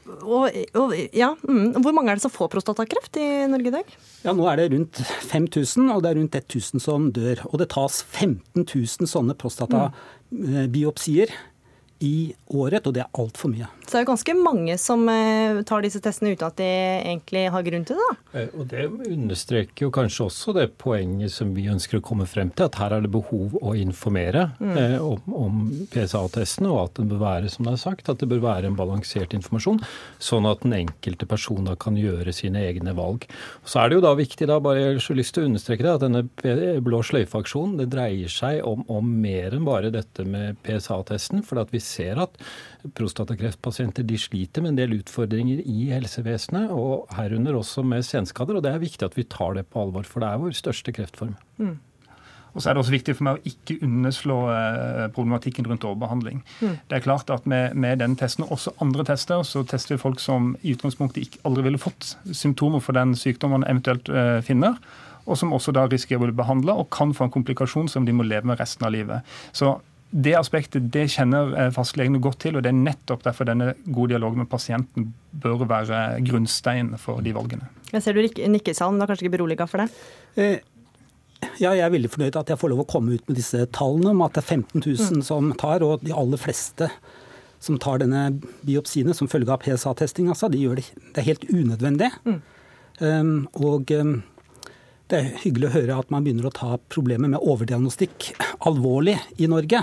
[0.09, 1.77] Og, og, ja, mm.
[1.83, 3.87] Hvor mange er det som får prostatakreft i Norge i dag?
[4.25, 4.95] Ja, Nå er det rundt
[5.29, 7.43] 5000, og det er rundt 1000 som dør.
[7.51, 11.29] Og det tas 15 000 sånne prostatabiopsier
[11.99, 13.67] i året, og det er altfor mye.
[13.83, 17.43] Så det er jo ganske mange som eh, tar disse testene uten at de egentlig
[17.51, 18.05] har grunn til det?
[18.05, 18.39] da?
[18.39, 22.53] Eh, og Det understreker jo kanskje også det poenget som vi ønsker å komme frem
[22.53, 24.77] til, at her er det behov å informere mm.
[24.77, 25.59] eh, om, om
[25.91, 28.79] PSA-testene, og at det bør være som det er sagt, at det bør være en
[28.79, 29.81] balansert informasjon,
[30.23, 33.27] sånn at den enkelte person da kan gjøre sine egne valg.
[33.67, 35.97] Så er det jo da viktig, da, bare jeg har lyst til å understreke det,
[35.97, 41.43] at denne blå sløyfe-aksjonen det dreier seg om, om mer enn bare dette med PSA-testen.
[41.49, 42.37] for at vi ser at
[42.95, 48.59] prostatakreftpasienter de sliter med en del utfordringer i helsevesenet, og herunder også med senskader.
[48.59, 50.95] Og det er viktig at vi tar det på alvor, for det er vår største
[50.95, 51.35] kreftform.
[51.59, 51.77] Mm.
[52.49, 56.39] Og så er det også viktig for meg å ikke underslå eh, problematikken rundt overbehandling.
[56.63, 56.79] Mm.
[56.89, 60.01] Det er klart at med, med den testen, og også andre tester, så tester vi
[60.01, 64.39] folk som i utgangspunktet ikke aldri ville fått symptomer for den sykdommen man eventuelt uh,
[64.45, 64.77] finner
[65.29, 68.15] og som også da risikerer å bli behandla og kan få en komplikasjon som de
[68.15, 69.25] må leve med resten av livet.
[69.53, 69.77] Så
[70.09, 74.15] det aspektet det kjenner eh, fastlegene godt til, og det er nettopp derfor denne gode
[74.15, 75.11] dialogen med pasienten
[75.43, 77.69] bør være grunnstein for de valgene.
[77.93, 79.89] Jeg ser du nikker salen, men du er kanskje ikke beroliga for det?
[80.35, 80.57] Eh,
[81.61, 84.15] ja, jeg er veldig fornøyd at jeg får lov å komme ut med disse tallene
[84.15, 85.25] om at det er 15 000 mm.
[85.29, 86.89] som tar, og de aller fleste
[87.63, 88.25] som tar denne
[88.65, 92.09] biopsiene som følge av PSA-testing, altså, de gjør det, det er helt unødvendig.
[92.25, 92.41] Mm.
[92.99, 94.13] Um, og um,
[95.09, 98.33] det er hyggelig å høre at man begynner å ta problemet med overdiagnostikk
[98.69, 99.81] alvorlig i Norge.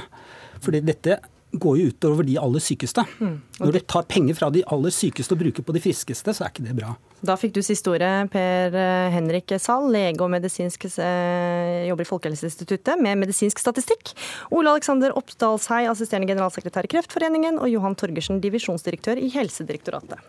[0.62, 1.18] Fordi dette
[1.56, 3.02] går jo utover de aller sykeste.
[3.18, 3.36] Mm.
[3.60, 6.52] Når du tar penger fra de aller sykeste og bruker på de friskeste, så er
[6.52, 6.94] ikke det bra.
[7.26, 12.10] Da fikk du siste ordet, Per eh, Henrik Sall, lege og medisinsk eh, jobber i
[12.10, 14.12] Folkehelseinstituttet med medisinsk statistikk.
[14.54, 20.20] Ole Alexander Oppdalshei, assisterende generalsekretær i Kreftforeningen, og Johan Torgersen, divisjonsdirektør i Helsedirektoratet.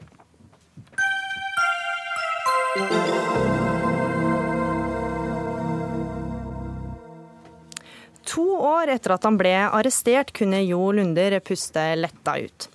[8.38, 12.68] To år etter at han ble arrestert, kunne Jo Lunder puste letta ut.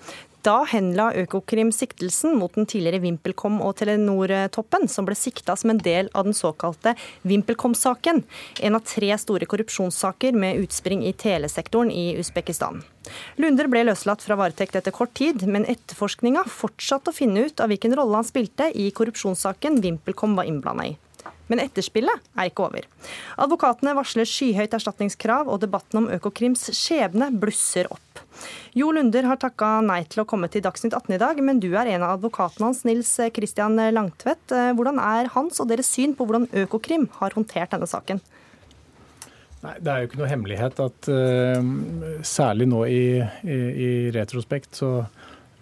[0.42, 5.78] Da henla Økokrim siktelsen mot den tidligere VimpelCom og Telenor-toppen, som ble sikta som en
[5.78, 6.96] del av den såkalte
[7.30, 8.24] VimpelCom-saken.
[8.66, 12.82] En av tre store korrupsjonssaker med utspring i telesektoren i Usbekistan.
[13.38, 17.70] Lunder ble løslatt fra varetekt etter kort tid, men etterforskninga fortsatte å finne ut av
[17.70, 20.98] hvilken rolle han spilte i korrupsjonssaken VimpelCom var innblanda i.
[21.50, 22.86] Men etterspillet er ikke over.
[23.42, 28.22] Advokatene varsler skyhøyt erstatningskrav, og debatten om Økokrims skjebne blusser opp.
[28.78, 31.68] Jo Lunder har takka nei til å komme til Dagsnytt 18 i dag, men du
[31.74, 34.54] er en av advokatene hans, Nils Kristian Langtvedt.
[34.78, 38.22] Hvordan er hans og deres syn på hvordan Økokrim har håndtert denne saken?
[39.62, 41.60] Nei, Det er jo ikke noe hemmelighet at uh,
[42.26, 43.04] særlig nå i,
[43.46, 44.90] i, i retrospekt så,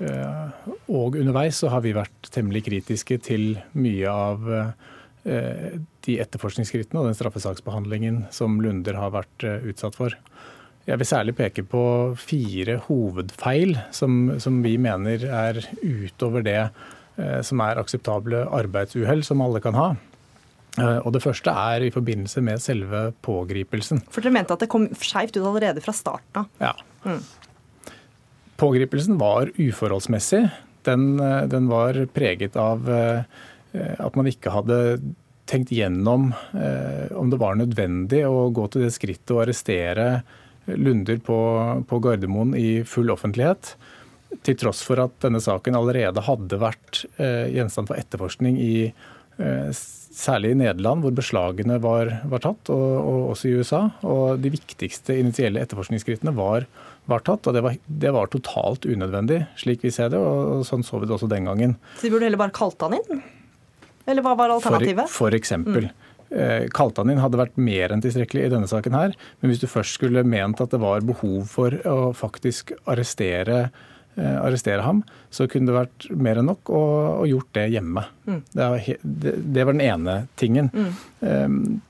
[0.01, 7.01] uh, og underveis så har vi vært temmelig kritiske til mye av uh, de etterforskningsskrittene
[7.01, 10.15] og den straffesaksbehandlingen som Lunder har vært eh, utsatt for.
[10.89, 11.83] Jeg vil særlig peke på
[12.19, 19.45] fire hovedfeil som, som vi mener er utover det eh, som er akseptable arbeidsuhell som
[19.45, 19.91] alle kan ha.
[20.81, 24.05] Og Det første er i forbindelse med selve pågripelsen.
[24.15, 26.47] For Dere mente at det kom skeivt ut allerede fra starten av?
[26.63, 26.71] Ja.
[27.03, 27.19] Mm.
[28.63, 30.45] Pågripelsen var uforholdsmessig.
[30.87, 31.19] Den,
[31.51, 33.27] den var preget av Eh,
[33.73, 34.79] at man ikke hadde
[35.51, 40.23] tenkt gjennom eh, om det var nødvendig å gå til det skrittet å arrestere
[40.71, 41.39] Lunder på,
[41.89, 43.75] på Gardermoen i full offentlighet.
[44.47, 48.75] Til tross for at denne saken allerede hadde vært eh, gjenstand for etterforskning i
[49.41, 53.81] særlig i Nederland, hvor beslagene var, var tatt, og, og, også i USA.
[54.05, 56.67] Og de viktigste initielle etterforskningsskrittene var,
[57.09, 60.21] var tatt, og det var, det var, totalt unødvendig, slik vi ser det.
[60.21, 61.79] Og sånn så vi det også den gangen.
[61.97, 63.25] Så de burde heller bare kalt han inn?
[64.11, 65.09] Eller hva var alternativet?
[65.09, 65.91] For, for eksempel.
[65.91, 66.07] Mm.
[66.71, 69.15] Kalte han hadde vært mer enn tilstrekkelig i denne saken her.
[69.41, 73.65] Men hvis du først skulle ment at det var behov for å faktisk arrestere,
[74.15, 75.03] eh, arrestere ham,
[75.35, 76.83] så kunne det vært mer enn nok å,
[77.25, 78.07] å gjort det hjemme.
[78.31, 78.43] Mm.
[78.47, 80.71] Det, var, det, det, var den ene tingen.
[80.71, 80.93] Mm.
[81.27, 81.81] Um,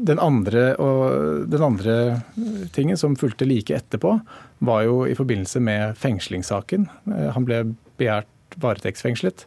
[0.00, 0.62] den andre,
[1.50, 1.94] den andre,
[2.72, 4.14] tingen som fulgte like etterpå,
[4.64, 6.86] var jo i forbindelse med fengslingssaken.
[7.34, 7.64] Han ble
[8.00, 9.44] begjært varetektsfengslet.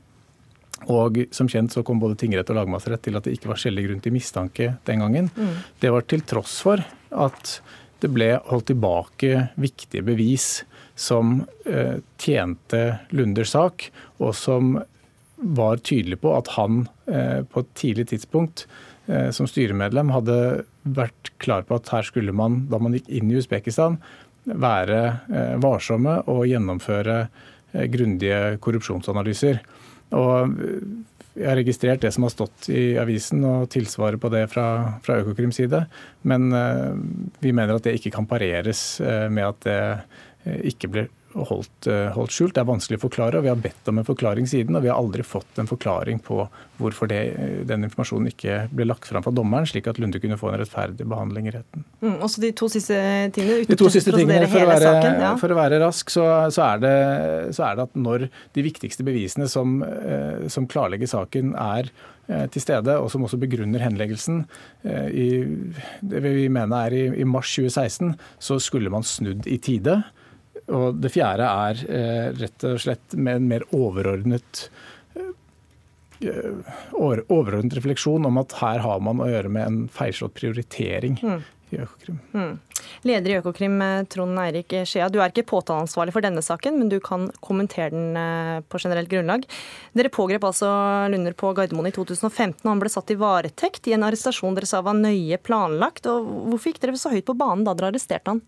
[0.92, 3.88] Og som kjent så kom både tingrett og lagmannsrett til at det ikke var skjellig
[3.88, 5.30] grunn til mistanke den gangen.
[5.36, 5.56] Mm.
[5.80, 7.58] Det var til tross for at
[8.04, 10.64] det ble holdt tilbake viktige bevis
[11.00, 12.82] som eh, tjente
[13.16, 13.88] Lunders sak,
[14.20, 14.76] og som
[15.44, 18.66] var tydelig på at han eh, på et tidlig tidspunkt
[19.08, 20.38] eh, som styremedlem hadde
[20.84, 23.98] vært klar på at her skulle man, da man gikk inn i Usbekistan,
[24.46, 25.00] være
[25.32, 29.62] eh, varsomme og gjennomføre eh, grundige korrupsjonsanalyser.
[30.12, 30.58] Og
[31.34, 34.68] jeg har registrert det som har stått i avisen og tilsvaret på det fra,
[35.06, 35.80] fra Økokrims side.
[36.30, 36.94] Men uh,
[37.42, 42.12] vi mener at det ikke kan pareres uh, med at det ikke blir holdt, eh,
[42.14, 42.54] holdt, skjult.
[42.56, 44.76] Det er vanskelig å forklare, og vi har bedt om en forklaring siden.
[44.78, 46.44] Og vi har aldri fått en forklaring på
[46.82, 50.38] hvorfor det, eh, den informasjonen ikke ble lagt fram fra dommeren, slik at Lunde kunne
[50.38, 51.86] få en rettferdig behandling i retten.
[52.02, 52.94] Mm, også de to siste
[53.34, 53.66] tingene?
[53.68, 55.36] De to siste tingene, for å være, saken, ja.
[55.42, 56.96] for å være rask, så, så, er det,
[57.56, 61.92] så, er det, at når de viktigste bevisene som, eh, som klarlegger saken, er
[62.24, 64.46] til stede, og som også begrunner henleggelsen.
[64.88, 65.44] I,
[66.00, 69.98] det vi mener er i, i mars 2016, så skulle man snudd i tide.
[70.72, 74.68] Og det fjerde er eh, rett og slett med en mer overordnet
[76.24, 81.42] eh, overordnet refleksjon om at her har man å gjøre med en feilslått prioritering mm.
[81.74, 82.22] i Økokrim.
[82.32, 82.54] Mm.
[83.04, 86.94] Leder i Økokrim, eh, Trond Eirik Skjea, du er ikke påtaleansvarlig for denne saken, men
[86.94, 89.44] du kan kommentere den på generelt grunnlag.
[89.92, 90.72] Dere pågrep altså
[91.12, 94.72] Lunder på Gardermoen i 2015, og han ble satt i varetekt i en arrestasjon dere
[94.72, 96.08] sa var nøye planlagt.
[96.08, 98.46] Og hvorfor gikk dere så høyt på banen da dere arresterte han?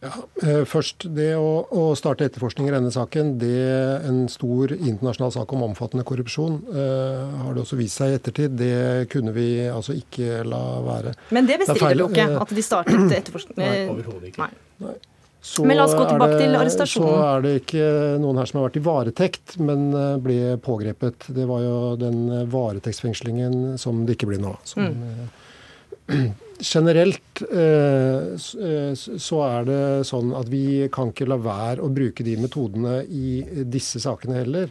[0.00, 0.10] Ja,
[0.42, 5.34] eh, først, Det å, å, starte etterforskning i denne saken, det er en stor internasjonal
[5.34, 8.56] sak om omfattende korrupsjon, eh, har det også vist seg i ettertid.
[8.56, 11.14] Det kunne vi altså ikke la være.
[11.36, 13.60] Men det bestrider du ikke, eh, at de startet etterforskning?
[13.60, 14.48] Nei, overhodet ikke.
[14.48, 14.88] Nei.
[14.88, 14.96] Nei.
[15.44, 17.12] Så men la oss gå tilbake det, til arrestasjonen.
[17.12, 17.84] Så er det ikke
[18.20, 19.86] noen her som har vært i varetekt, men
[20.20, 21.30] ble pågrepet.
[21.32, 24.52] Det var jo den varetektsfengslingen som det ikke blir nå.
[24.68, 26.28] Som, mm.
[26.60, 32.24] Generelt eh, eh, så er det sånn at vi kan ikke la være å bruke
[32.26, 34.68] de metodene i disse sakene heller.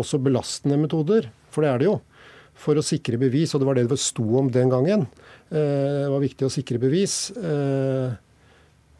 [0.00, 1.96] Også belastende metoder, for det er det jo.
[2.60, 5.06] For å sikre bevis, og det var det det sto om den gangen.
[5.50, 7.30] Eh, det var viktig å sikre bevis,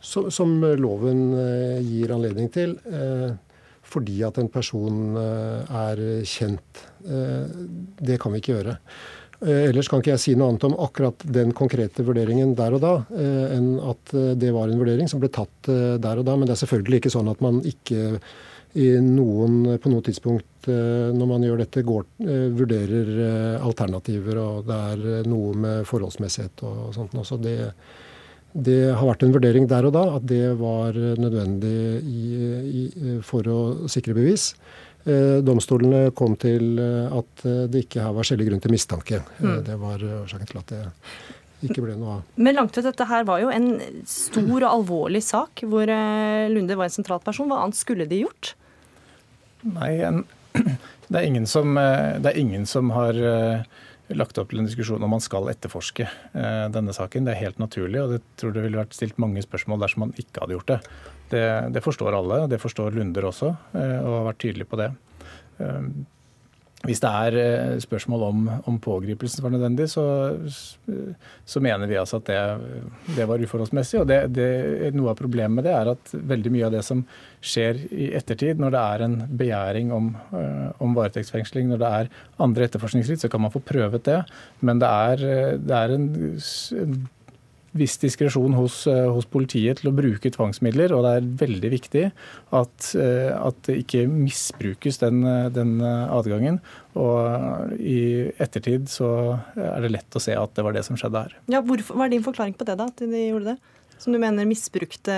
[0.01, 1.25] som loven
[1.85, 2.79] gir anledning til.
[3.91, 6.85] Fordi at en person er kjent.
[7.03, 8.79] Det kan vi ikke gjøre.
[9.41, 12.93] Ellers kan ikke jeg si noe annet om akkurat den konkrete vurderingen der og da,
[13.57, 16.35] enn at det var en vurdering som ble tatt der og da.
[16.37, 18.19] Men det er selvfølgelig ikke sånn at man ikke
[19.01, 22.05] noen, på noe tidspunkt når man gjør dette, går,
[22.59, 23.17] vurderer
[23.65, 24.43] alternativer.
[24.45, 27.41] Og det er noe med forholdsmessighet og sånt også.
[27.41, 27.57] Det,
[28.53, 31.75] det har vært en vurdering der og da at det var nødvendig
[32.05, 32.29] i,
[32.83, 34.53] i, for å sikre bevis.
[35.05, 39.23] Eh, domstolene kom til eh, at det ikke her var skjellig grunn til mistanke.
[39.39, 39.59] Eh, mm.
[39.65, 42.35] Det var årsaken til at det ikke ble noe av.
[42.41, 43.71] Men langt ut dette her var jo en
[44.09, 45.89] stor og alvorlig sak hvor
[46.53, 47.49] Lunde var en sentral person.
[47.49, 48.55] Hva annet skulle de gjort?
[49.69, 50.23] Nei, en,
[51.09, 53.21] det, er ingen som, det er ingen som har
[54.17, 57.27] lagt opp til en diskusjon om man skal etterforske eh, denne saken.
[57.27, 60.15] Det er helt naturlig, og det tror det ville vært stilt mange spørsmål dersom man
[60.21, 60.79] ikke hadde gjort det.
[61.31, 61.45] Det,
[61.77, 64.91] det forstår alle, og det forstår Lunder også, eh, og har vært tydelig på det.
[65.63, 65.85] Eh,
[66.89, 70.05] hvis det er eh, spørsmål om, om pågripelsen var nødvendig, så,
[71.45, 72.39] så, mener vi altså at det,
[73.19, 74.01] det var uforholdsmessig.
[74.01, 74.49] og det, det,
[74.97, 77.03] Noe av problemet med det er at veldig mye av det som
[77.45, 82.13] skjer i ettertid, når det er en begjæring om, eh, om varetektsfengsling, når det er
[82.41, 84.23] andre etterforskningsritt, så kan man få prøvet det.
[84.65, 86.09] Men det er, det er en,
[86.81, 86.97] en
[87.77, 90.95] viss diskresjon hos, eh, hos, politiet til å bruke tvangsmidler.
[90.97, 92.05] Og det er veldig viktig
[92.59, 96.61] at, eh, at det ikke misbrukes den, eh, den, adgangen.
[96.97, 101.23] Og i ettertid så er det lett å se at det var det som skjedde
[101.23, 101.35] her.
[101.49, 103.59] Ja, hvorfor, Hva er din forklaring på det, da, at de gjorde det?
[103.99, 105.15] Som du mener misbrukte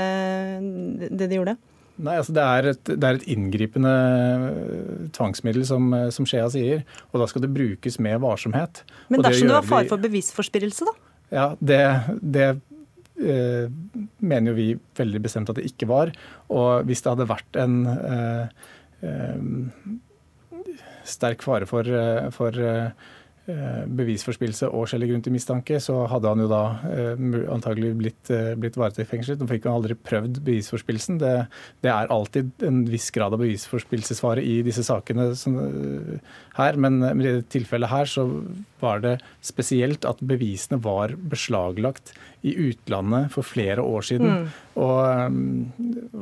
[1.08, 1.56] det de gjorde?
[2.02, 6.84] Nei, altså det er, et, det er et, inngripende tvangsmiddel, som, som Skjea sier.
[7.12, 8.82] Og da skal det brukes med varsomhet.
[9.08, 11.11] Men dersom du har fare for bevisforspillelse, da?
[11.32, 11.80] Ja, det,
[12.20, 12.48] det
[13.16, 13.66] eh,
[14.20, 14.68] mener jo vi
[14.98, 16.12] veldig bestemt at det ikke var.
[16.52, 18.64] Og hvis det hadde vært en eh,
[19.08, 19.46] eh,
[21.08, 22.92] sterk fare for, eh, for eh,
[23.42, 28.52] bevisforspillelse og skjellig grunn til mistanke, så hadde han jo da eh, antagelig blitt, eh,
[28.58, 29.40] blitt varetektsfengslet.
[29.42, 31.18] Nå fikk han aldri prøvd bevisforspillelsen.
[31.22, 31.32] Det,
[31.82, 35.58] det, er alltid en viss grad av bevisforspillelsesfare i disse sakene som,
[36.58, 38.28] her, men i dette tilfellet her så
[38.82, 42.14] var det spesielt at bevisene var beslaglagt
[42.46, 44.46] i utlandet for flere år siden.
[44.46, 44.48] Mm.
[44.80, 45.72] Og um,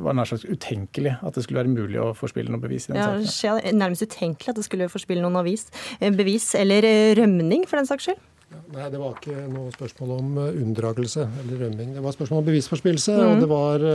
[0.03, 2.99] var nær sagt utenkelig at det skulle være mulig å forspille noe bevis i den
[2.99, 3.61] ja, saken.
[3.63, 7.79] Ja, nærmest utenkelig at det skulle forspille noen avis, eh, bevis, eller eh, rømning for
[7.79, 8.27] den saks skyld?
[8.75, 11.95] Nei, det var ikke noe spørsmål om eh, unndragelse eller rømming.
[11.95, 13.25] Det var spørsmål om bevisforspillelse, mm.
[13.29, 13.89] og det var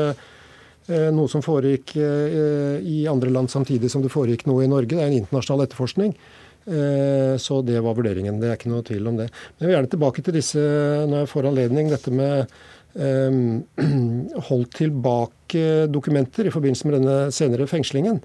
[0.86, 4.92] noe som foregikk i andre land samtidig som det foregikk noe i Norge.
[4.92, 6.12] Det er en internasjonal etterforskning.
[6.66, 8.40] Eh, så det var vurderingen.
[8.40, 9.28] Det er ikke noe tvil om det.
[9.30, 10.62] Men jeg vil gjerne tilbake til disse,
[11.06, 12.56] når jeg får anledning, dette med
[14.48, 18.22] holdt tilbake dokumenter i forbindelse med denne senere fengslingen.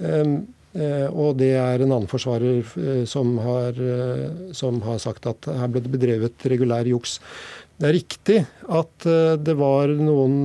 [0.00, 2.60] Um, og det er en annen forsvarer
[3.10, 3.78] som har,
[4.54, 7.16] som har, sagt at her ble det bedrevet regulær juks.
[7.80, 8.36] Det er riktig
[8.70, 9.08] at
[9.42, 10.44] det var noen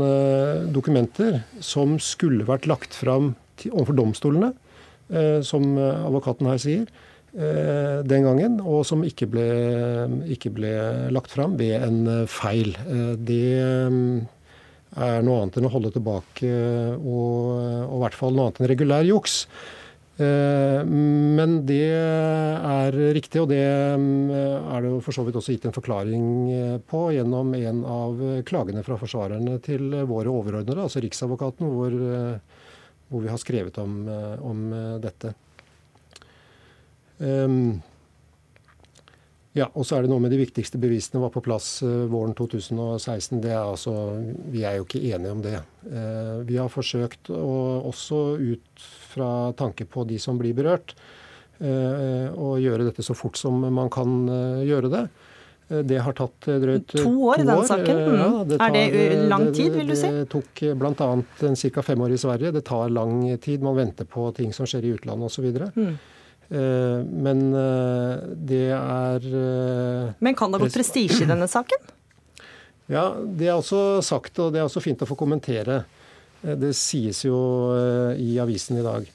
[0.74, 3.36] dokumenter som skulle vært lagt fram
[3.70, 4.50] overfor domstolene,
[5.46, 6.90] som advokaten her sier.
[7.36, 9.46] Eh, den gangen, og som ikke ble,
[10.32, 10.72] ikke ble
[11.12, 12.72] lagt fram ved en eh, feil.
[12.88, 16.52] Eh, det er noe annet enn å holde tilbake,
[16.96, 17.50] og,
[17.90, 19.42] og i hvert fall noe annet enn regulær juks.
[20.16, 25.76] Men det er riktig, og det er det jo for så vidt også gitt en
[25.76, 26.24] forklaring
[26.88, 31.98] på gjennom en av klagene fra forsvarerne til våre overordnede, altså Riksadvokaten, hvor,
[33.12, 34.06] hvor vi har skrevet om,
[34.40, 34.64] om
[35.04, 35.36] dette.
[37.18, 37.82] Um,
[39.56, 42.34] ja, og så er det noe med de viktigste bevisene var på plass uh, våren
[42.36, 43.40] 2016.
[43.44, 43.94] Det er altså,
[44.52, 45.62] Vi er jo ikke enige om det.
[45.88, 47.54] Uh, vi har forsøkt, å,
[47.88, 50.92] også ut fra tanke på de som blir berørt,
[51.62, 54.28] uh, å gjøre dette så fort som man kan
[54.68, 55.08] gjøre det.
[55.66, 58.02] Det har tatt drøyt to år i den saken?
[58.04, 58.18] Mm.
[58.20, 60.12] Ja, det tar, er det lang tid, vil du si?
[60.14, 61.08] Det tok bl.a.
[61.40, 61.86] ca.
[61.88, 62.52] fem år i Sverige.
[62.54, 63.64] Det tar lang tid.
[63.66, 65.48] Man venter på ting som skjer i utlandet osv.
[65.74, 65.96] Mm.
[66.50, 71.92] Eh, men eh, det er eh, Men kan det ha gått prestisje i denne saken?
[72.86, 75.80] Ja, det er også sagt, og det er også fint å få kommentere.
[76.46, 77.40] Det sies jo
[78.22, 79.08] i avisen i dag.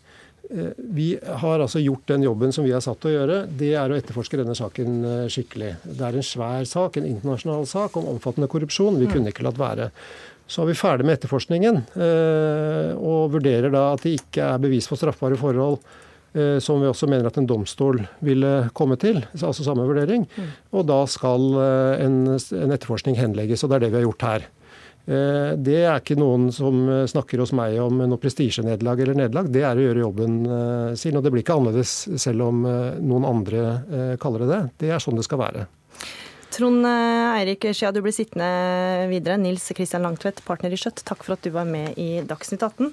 [0.74, 3.36] Vi har altså gjort den jobben som vi er satt til å gjøre.
[3.46, 4.98] Det er å etterforske denne saken
[5.30, 5.70] skikkelig.
[5.86, 8.98] Det er en svær sak, en internasjonal sak om omfattende korrupsjon.
[8.98, 9.14] Vi mm.
[9.14, 9.92] kunne ikke latt være.
[10.50, 11.82] Så er vi ferdig med etterforskningen
[12.98, 15.78] og vurderer da at det ikke er bevis for straffbare forhold
[16.62, 20.28] som vi også mener at en domstol ville komme til, altså samme vurdering.
[20.30, 20.54] Mm.
[20.78, 24.26] Og da skal eh, en, en, etterforskning henlegges, og det er det vi har gjort
[24.28, 24.46] her.
[25.10, 29.50] Eh, det er ikke noen som snakker hos meg om noe prestisjenederlag eller nederlag.
[29.50, 30.38] Det er å gjøre jobben
[31.00, 31.18] sin.
[31.18, 34.62] Og det blir ikke annerledes selv om noen andre kaller det det.
[34.84, 35.66] Det er sånn det skal være.
[36.50, 39.38] Trond Eirik Skia, du blir sittende videre.
[39.38, 42.90] Nils Kristian Langtvedt, partner i Skjøtt, takk for at du var med i Dagsnytt 18.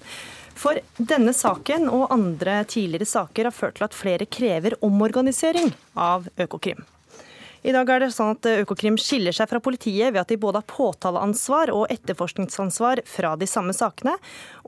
[0.57, 6.29] For denne saken og andre tidligere saker har ført til at flere krever omorganisering av
[6.37, 6.81] Økokrim.
[7.67, 10.61] I dag er det sånn at Økokrim skiller seg fra politiet ved at de både
[10.61, 14.13] har påtaleansvar og etterforskningsansvar fra de samme sakene,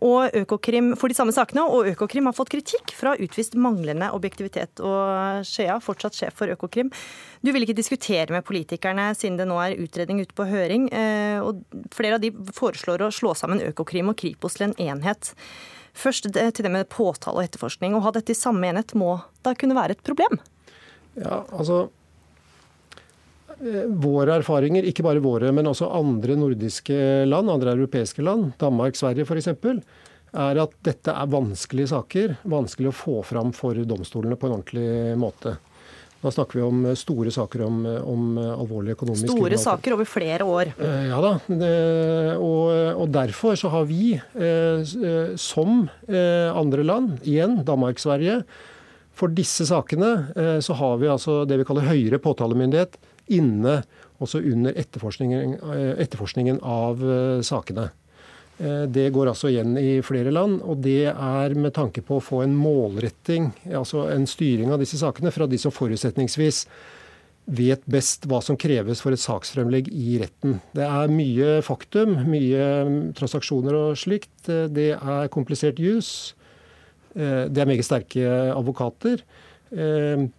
[0.03, 4.81] og Økokrim, for de samme sakene, og Økokrim har fått kritikk fra utvist manglende objektivitet.
[4.83, 6.91] Og Skjea, fortsatt sjef for Økokrim,
[7.45, 11.39] du vil ikke diskutere med politikerne siden det nå er utredning ute på høring, eh,
[11.39, 11.63] og
[11.95, 15.35] flere av de foreslår å slå sammen Økokrim og Kripos til en enhet.
[15.97, 17.95] Først til det med påtale og etterforskning.
[17.95, 20.39] Å ha dette i samme enhet må da kunne være et problem?
[21.19, 21.87] Ja, altså
[23.59, 28.99] eh, Våre erfaringer, ikke bare våre, men også andre nordiske land, andre europeiske land, Danmark,
[28.99, 29.51] Sverige f.eks.,
[30.29, 32.35] er at dette er vanskelige saker.
[32.53, 35.55] Vanskelig å få fram for domstolene på en ordentlig måte.
[36.19, 39.95] Da snakker vi om eh, store saker om, eh, om eh, alvorlig økonomisk Store saker
[39.95, 40.73] over flere år.
[40.79, 41.31] Ja da.
[42.39, 42.63] Og,
[42.99, 44.17] og, derfor så har vi,
[45.39, 48.41] som andre land, igjen Danmark, Sverige,
[49.15, 52.95] for disse sakene så har vi altså det vi kaller høyere påtalemyndighet
[53.35, 53.81] inne
[54.23, 55.57] også under etterforskningen,
[55.99, 57.03] etterforskningen av
[57.45, 57.89] sakene.
[58.59, 62.23] Eh, det går altså igjen i flere land, og det er med tanke på å
[62.23, 66.65] få en målretting, altså en styring av disse sakene, fra de som forutsetningsvis
[67.49, 70.59] vet best hva som kreves for et saksfremlegg i retten.
[70.75, 72.67] Det er mye faktum, mye
[73.17, 74.35] transaksjoner og slikt.
[74.51, 76.35] Eh, det er komplisert jus.
[77.15, 79.23] Eh, det er meget sterke advokater.
[79.69, 80.31] Men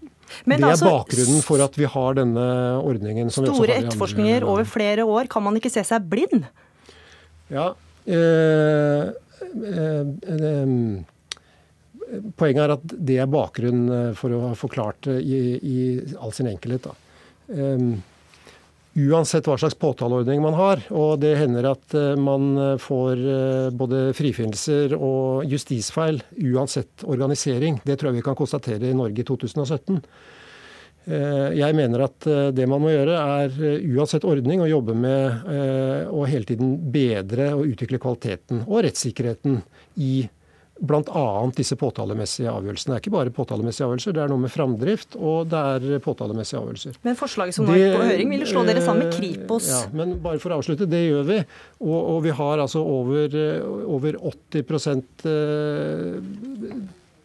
[0.59, 2.47] det er altså, bakgrunnen for at vi har denne
[2.83, 3.31] ordningen.
[3.31, 5.31] store etterforskninger over flere år.
[5.31, 6.49] Kan man ikke se seg blind?
[7.51, 7.73] Ja,
[12.41, 15.77] poenget er at det er bakgrunnen for å ha forklart det i, i
[16.19, 16.89] all sin enkelhet.
[16.89, 16.95] Da.
[19.01, 23.23] Uansett hva slags påtaleordning man har, og det hender at man får
[23.79, 26.19] både frifinnelser og justisfeil
[26.51, 30.03] uansett organisering, det tror jeg vi kan konstatere i Norge i 2017.
[31.11, 34.95] Eh, jeg mener at eh, det man må gjøre, er eh, uansett ordning å jobbe
[34.95, 35.49] med
[36.11, 39.61] å hele tiden bedre og utvikle kvaliteten og rettssikkerheten
[40.03, 40.29] i
[40.81, 41.25] bl.a.
[41.57, 42.95] disse påtalemessige avgjørelsene.
[42.95, 46.61] Det er ikke bare påtalemessige avgjørelser, det er noe med framdrift og det er påtalemessige
[46.63, 46.97] avgjørelser.
[47.05, 49.69] Men forslaget som nå er på høring, vil slå dere sammen med Kripos?
[49.69, 51.39] Ja, men bare for å avslutte, det gjør vi.
[51.85, 53.37] Og, og vi har altså over,
[53.99, 54.65] over 80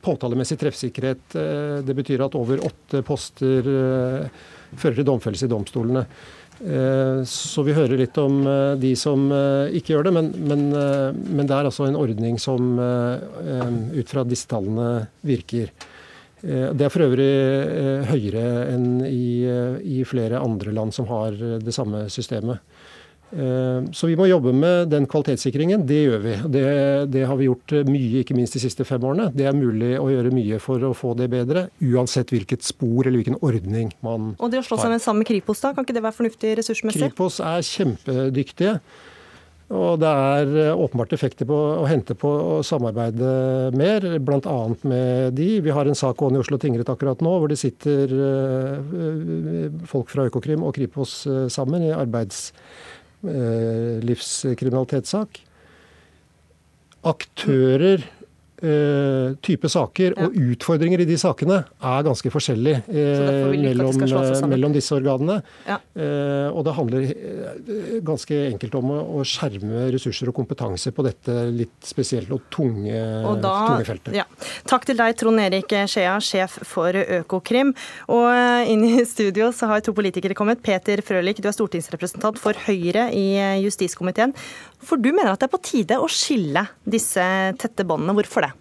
[0.06, 1.36] påtalemessig treffsikkerhet.
[1.36, 4.43] Eh, det betyr at over åtte poster eh,
[4.76, 6.06] fører til domfellelse i domstolene.
[6.56, 8.43] Eh, så vi hører litt om
[8.80, 9.28] de som
[9.76, 14.49] ikke gjør det, men, men, men det er altså en ordning som ut fra disse
[14.51, 15.74] tallene virker.
[16.45, 19.47] Det er for øvrig høyere enn i,
[19.82, 22.62] i flere andre land som har det samme systemet.
[23.36, 25.83] Eh, så vi må jobbe med den kvalitetssikringen.
[25.88, 26.36] Det gjør vi.
[26.55, 26.65] Det,
[27.11, 29.27] det, har vi gjort mye, ikke minst de siste fem årene.
[29.36, 33.19] Det er mulig å gjøre mye for å få det bedre, uansett hvilket spor eller
[33.19, 34.38] hvilken ordning man har.
[34.39, 35.73] Og det å slå seg sammen med Kripos, da?
[35.75, 37.09] Kan ikke det være fornuftig ressursmessig?
[37.09, 38.79] Kripos er kjempedyktige.
[39.75, 43.29] Og det er eh, åpenbart effekter på å hente på å samarbeide
[43.75, 44.57] mer, bl.a.
[44.86, 45.49] med de.
[45.65, 50.13] Vi har en sak gående i Oslo tingrett akkurat nå hvor det sitter eh, folk
[50.13, 52.95] fra Økokrim og Kripos sammen i arbeids Eh,
[54.05, 55.41] livskriminalitetssak.
[57.05, 58.05] Aktører
[59.45, 60.26] type saker ja.
[60.26, 63.99] og utfordringer i de sakene er ganske forskjellig uh, mellom,
[64.51, 65.39] mellom, disse organene.
[65.68, 65.78] Ja.
[65.95, 67.07] Uh, og det handler
[68.05, 72.95] ganske enkelt om å, å, skjerme ressurser og kompetanse på dette litt spesielle og tunge,
[73.26, 74.18] og da, tunge feltet.
[74.18, 74.26] Ja.
[74.68, 77.74] Takk til deg, Trond Erik Skjea, sjef for Økokrim.
[78.13, 80.63] Og inn i studio så har to politikere kommet.
[80.66, 83.28] Peter Frølich, du er stortingsrepresentant for Høyre i
[83.63, 84.36] justiskomiteen.
[84.86, 87.25] For du mener at det er på tide å skille disse
[87.61, 88.15] tette båndene.
[88.17, 88.53] Hvorfor det?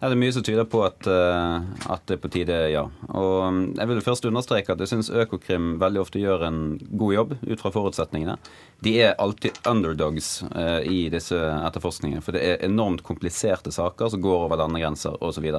[0.00, 2.86] Ja, det er mye som tyder på at, eh, at, det er på tide, ja.
[3.10, 7.12] Og mm, jeg vil først understreke at jeg syns Økokrim veldig ofte gjør en god
[7.12, 8.38] jobb ut fra forutsetningene.
[8.80, 14.24] De er alltid underdogs eh, i disse etterforskningene, for det er enormt kompliserte saker som
[14.24, 15.50] går over landegrenser osv.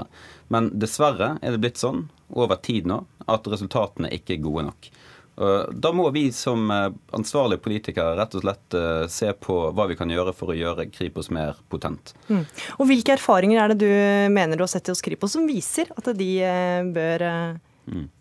[0.49, 4.89] Men dessverre er det blitt sånn over tid nå at resultatene ikke er gode nok.
[5.35, 9.95] Da må vi som eh, ansvarlige politikere rett og slett eh, se på hva vi
[9.97, 12.13] kan gjøre for å gjøre Kripos mer potent.
[12.27, 12.43] Mm.
[12.77, 16.11] Og Hvilke erfaringer er det du mener du har sett hos Kripos som viser at
[16.19, 17.27] de eh, bør.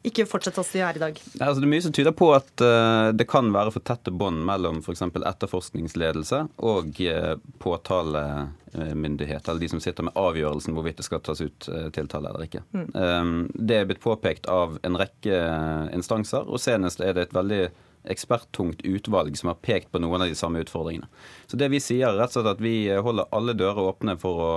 [0.06, 1.18] Ikke fortsett sånn som de er i dag.
[1.38, 4.42] Altså det er mye som tyder på at uh, det kan være for tette bånd
[4.46, 5.04] mellom f.eks.
[5.04, 11.68] etterforskningsledelse og uh, påtalemyndighet, eller de som sitter med avgjørelsen hvorvidt det skal tas ut
[11.70, 12.64] uh, tiltale eller ikke.
[12.74, 12.88] Mm.
[12.96, 15.38] Um, det er blitt påpekt av en rekke
[15.94, 17.62] instanser, og senest er det et veldig
[18.10, 21.06] eksperttungt utvalg som har pekt på noen av de samme utfordringene.
[21.46, 24.40] Så det vi sier, er rett og slett at vi holder alle dører åpne for
[24.40, 24.52] å,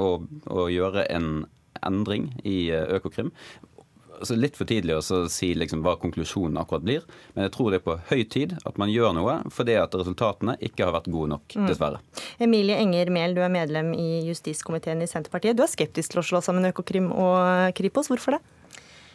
[0.00, 0.08] å,
[0.48, 1.44] å gjøre en
[1.84, 3.28] endring i Økokrim
[4.20, 7.04] altså litt for tidlig å si liksom hva konklusjonen akkurat blir,
[7.34, 10.56] men jeg tror det er på høy tid at man gjør noe fordi at resultatene
[10.64, 11.68] ikke har vært gode nok, mm.
[11.70, 12.02] dessverre.
[12.02, 12.24] Mm.
[12.48, 15.56] Emilie Enger Mehl, du er medlem i justiskomiteen i Senterpartiet.
[15.58, 18.10] Du er skeptisk til å slå sammen Økokrim og Kripos.
[18.12, 18.44] Hvorfor det?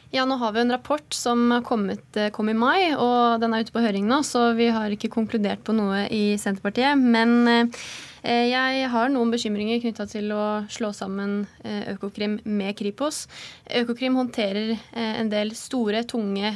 [0.10, 3.62] Ja, nå har vi en rapport som kommet, eh, kom i mai, og den er
[3.62, 6.98] ute på høring nå, så vi har ikke konkludert på noe i Senterpartiet.
[6.98, 12.76] Men eh, Eh, jeg har noen bekymringer knytta til å slå sammen eh, Økokrim med
[12.80, 13.24] Kripos.
[13.80, 16.52] Økokrim håndterer eh, en del store, tunge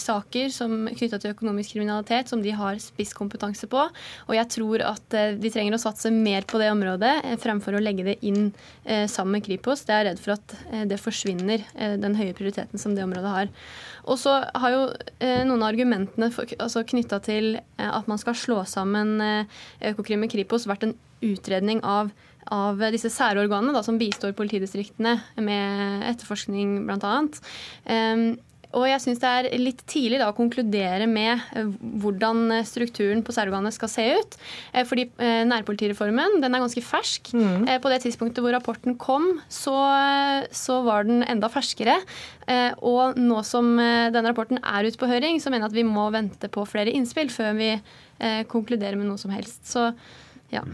[0.00, 3.84] saker knytta til økonomisk kriminalitet som de har spisskompetanse på.
[4.28, 8.06] Og jeg tror at de trenger å satse mer på det området fremfor å legge
[8.06, 8.50] det inn
[8.84, 9.84] sammen med Kripos.
[9.88, 10.56] Det er redd for at
[10.88, 11.64] det forsvinner,
[12.00, 13.52] den høye prioriteten som det området har.
[14.02, 14.82] Og så har jo
[15.22, 20.24] eh, noen av argumentene altså knytta til eh, at man skal slå sammen eh, Økokrim
[20.24, 22.12] med Kripos, vært en utredning av
[22.52, 25.12] av disse særorganene da, som bistår politidistriktene
[25.46, 27.12] med etterforskning bl.a.
[27.86, 28.24] Um,
[28.72, 31.68] og jeg syns det er litt tidlig da å konkludere med eh,
[32.02, 34.36] hvordan strukturen på særorganet skal se ut.
[34.72, 37.32] Eh, fordi eh, nærpolitireformen den er ganske fersk.
[37.36, 37.68] Mm.
[37.82, 39.76] På det tidspunktet hvor rapporten kom, så,
[40.54, 41.98] så, var den enda ferskere.
[42.82, 46.08] Og nå som denne rapporten er ute på høring, så mener jeg at vi må
[46.14, 47.70] vente på flere innspill før vi
[48.50, 49.62] konkluderer med noe som helst.
[49.70, 49.90] Så
[50.52, 50.64] ja.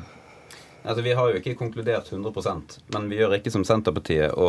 [0.89, 4.49] Altså, Vi har jo ikke konkludert 100% men vi gjør ikke som Senterpartiet å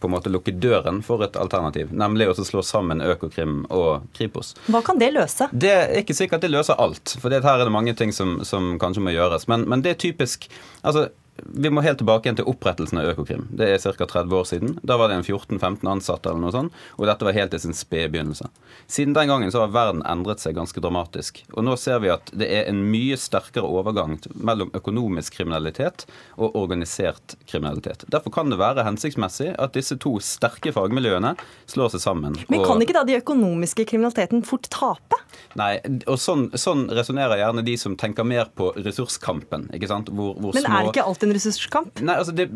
[0.00, 4.54] på en måte lukke døren for et alternativ, nemlig å slå sammen Økokrim og Kripos.
[4.66, 5.50] Hva kan det løse?
[5.52, 8.72] Det er ikke sikkert det løser alt, for her er det mange ting som, som
[8.82, 9.46] kanskje må gjøres.
[9.52, 10.48] Men, men det er typisk
[10.80, 13.46] altså vi må helt tilbake igjen til opprettelsen av Økokrim.
[13.56, 14.06] Det er ca.
[14.06, 14.74] 30 år siden.
[14.82, 17.76] Da var det en 14-15 ansatte, eller noe sånt, og dette var helt i sin
[17.76, 18.48] spede begynnelse.
[18.90, 21.42] Siden den gangen så har verden endret seg ganske dramatisk.
[21.54, 26.06] Og nå ser vi at det er en mye sterkere overgang mellom økonomisk kriminalitet
[26.36, 28.04] og organisert kriminalitet.
[28.12, 31.34] Derfor kan det være hensiktsmessig at disse to sterke fagmiljøene
[31.70, 32.38] slår seg sammen.
[32.52, 35.20] Men kan ikke da de økonomiske kriminaliteten fort tape?
[35.58, 35.76] Nei,
[36.06, 39.68] og sånn, sånn resonnerer gjerne de som tenker mer på ressurskampen.
[39.74, 40.10] ikke sant?
[40.14, 42.00] Hvor, hvor Men er det ikke alltid en ressurskamp?
[42.00, 42.48] Nei, altså det,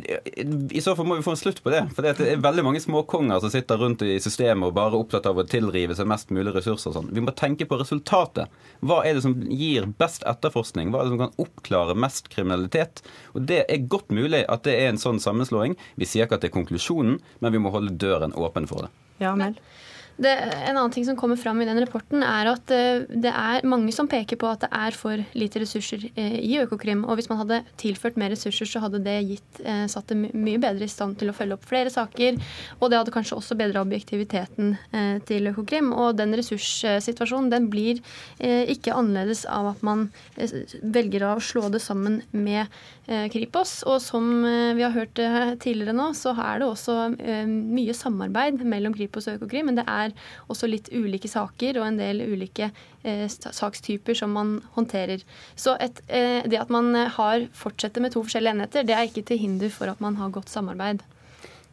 [0.72, 1.82] I så fall må vi få en slutt på det.
[1.94, 5.26] For det er veldig mange småkonger som sitter rundt i systemet og bare er opptatt
[5.28, 6.90] av å tilrive seg mest mulig ressurser.
[6.90, 7.12] og sånn.
[7.12, 8.48] Vi må tenke på resultatet.
[8.80, 10.90] Hva er det som gir best etterforskning?
[10.90, 13.04] Hva er det som kan oppklare mest kriminalitet?
[13.34, 15.76] Og Det er godt mulig at det er en sånn sammenslåing.
[15.96, 18.92] Vi sier ikke at det er konklusjonen, men vi må holde døren åpen for det.
[19.22, 19.54] Ja, Mel.
[20.16, 23.66] Det, en annen ting som kommer fram i den rapporten, er at uh, det er
[23.66, 27.02] mange som peker på at det er for lite ressurser uh, i Økokrim.
[27.08, 30.60] Og hvis man hadde tilført mer ressurser, så hadde det gitt, uh, satt det mye
[30.62, 32.38] bedre i stand til å følge opp flere saker.
[32.78, 34.76] Og det hadde kanskje også bedra objektiviteten
[35.26, 35.90] til Økokrim.
[35.96, 38.00] Og den ressurssituasjonen den blir
[38.38, 40.06] ikke annerledes av at man
[40.36, 42.70] velger å slå det sammen med
[43.04, 43.82] Kripos.
[43.88, 45.18] Og som vi har hørt
[45.60, 46.94] tidligere nå, så er det også
[47.48, 49.66] mye samarbeid mellom Kripos og Økokrim.
[49.68, 50.12] men det er
[50.48, 52.70] også litt ulike saker og en del ulike
[53.04, 55.24] eh, sakstyper som man håndterer.
[55.56, 59.26] Så et, eh, det at man har fortsetter med to forskjellige enheter, det er ikke
[59.26, 61.04] til hinder for at man har godt samarbeid.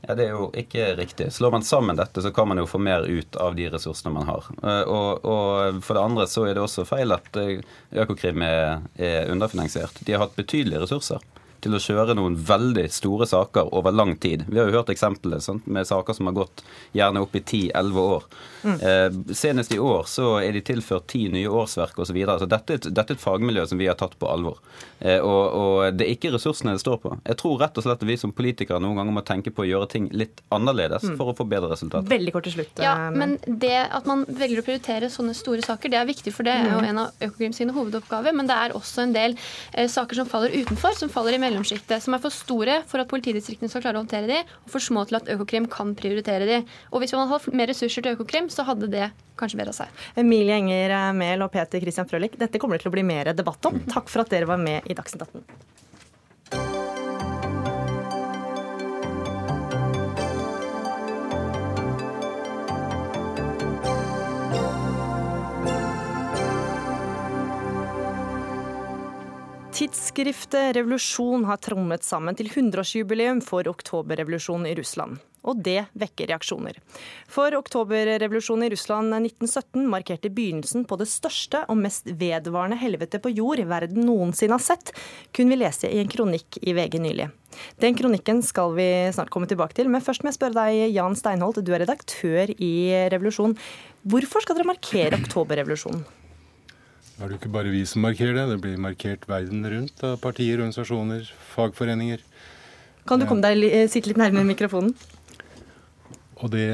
[0.07, 1.29] Ja, Det er jo ikke riktig.
[1.33, 4.25] Slår man sammen dette, så kan man jo få mer ut av de ressursene man
[4.29, 4.47] har.
[4.63, 7.61] Eh, og, og For det andre så er det også feil at eh,
[8.01, 10.01] Økokrim er, er underfinansiert.
[10.05, 11.21] De har hatt betydelige ressurser
[11.61, 14.45] til å kjøre noen veldig store saker over lang tid.
[14.49, 16.63] Vi har jo hørt eksempler sant, med saker som har gått
[16.97, 18.29] gjerne opp i 10-11 år.
[18.61, 18.77] Mm.
[18.77, 22.11] Eh, senest i år så er de tilført ti nye årsverk osv.
[22.11, 22.39] Så videre.
[22.39, 24.57] så dette, dette, er et fagmiljø som vi har tatt på alvor.
[24.99, 27.13] Eh, og, og, det er ikke ressursene det står på.
[27.23, 29.69] Jeg tror rett og slett at vi som politikere noen ganger må tenke på å
[29.69, 31.15] gjøre ting litt annerledes mm.
[31.19, 32.09] for å få bedre resultater.
[32.11, 32.81] Veldig kort til slutt.
[32.83, 36.35] Ja, eh, men det at man velger å prioritere sånne store saker, det er viktig,
[36.35, 36.89] for det er jo mm.
[36.89, 38.35] en av Økokrim sine hovedoppgaver.
[38.35, 39.37] Men det er også en del
[39.71, 42.03] eh, saker som faller utenfor, som faller i mellomsjiktet.
[42.03, 45.05] Som er for store for at politidistriktene skal klare å håndtere de, og for små
[45.09, 46.61] til at Økokrim kan prioritere de.
[46.91, 50.01] Og hvis man hadde hatt mer ressurser til Økokrim, så hadde det kanskje bedre seg.
[50.21, 53.69] Emilie Enger Mehl og Peter Christian Frølich, dette kommer det til å bli mer debatt
[53.69, 53.81] om.
[53.91, 55.45] Takk for at dere var med i Dagsnytt 18.
[69.81, 75.17] Tidsskriftet Revolusjon har trommet sammen til 100-årsjubileum for oktoberrevolusjonen i Russland.
[75.41, 76.77] Og det vekker reaksjoner.
[77.25, 83.33] For oktoberrevolusjonen i Russland 1917 markerte begynnelsen på det største og mest vedvarende helvete på
[83.33, 84.93] jord verden noensinne har sett,
[85.33, 87.31] kunne vi lese i en kronikk i VG nylig.
[87.81, 91.17] Den kronikken skal vi snart komme tilbake til, men først må jeg spørre deg, Jan
[91.17, 92.73] Steinholt, du er redaktør i
[93.17, 93.57] Revolusjon.
[94.05, 96.20] Hvorfor skal dere markere oktoberrevolusjonen?
[97.21, 98.43] Det er det ikke bare vi som markerer det.
[98.49, 102.23] Det blir markert verden rundt av partier, organisasjoner, fagforeninger.
[103.05, 104.95] Kan du komme deg eh, sitte litt nærmere mikrofonen?
[106.41, 106.65] Og det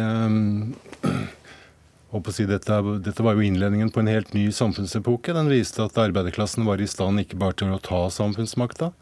[2.15, 5.35] å si dette, dette, var jo innledningen på en helt ny samfunnsepoke.
[5.35, 8.93] Den viste at arbeiderklassen var i stand ikke bare til å ta samfunnsmakta,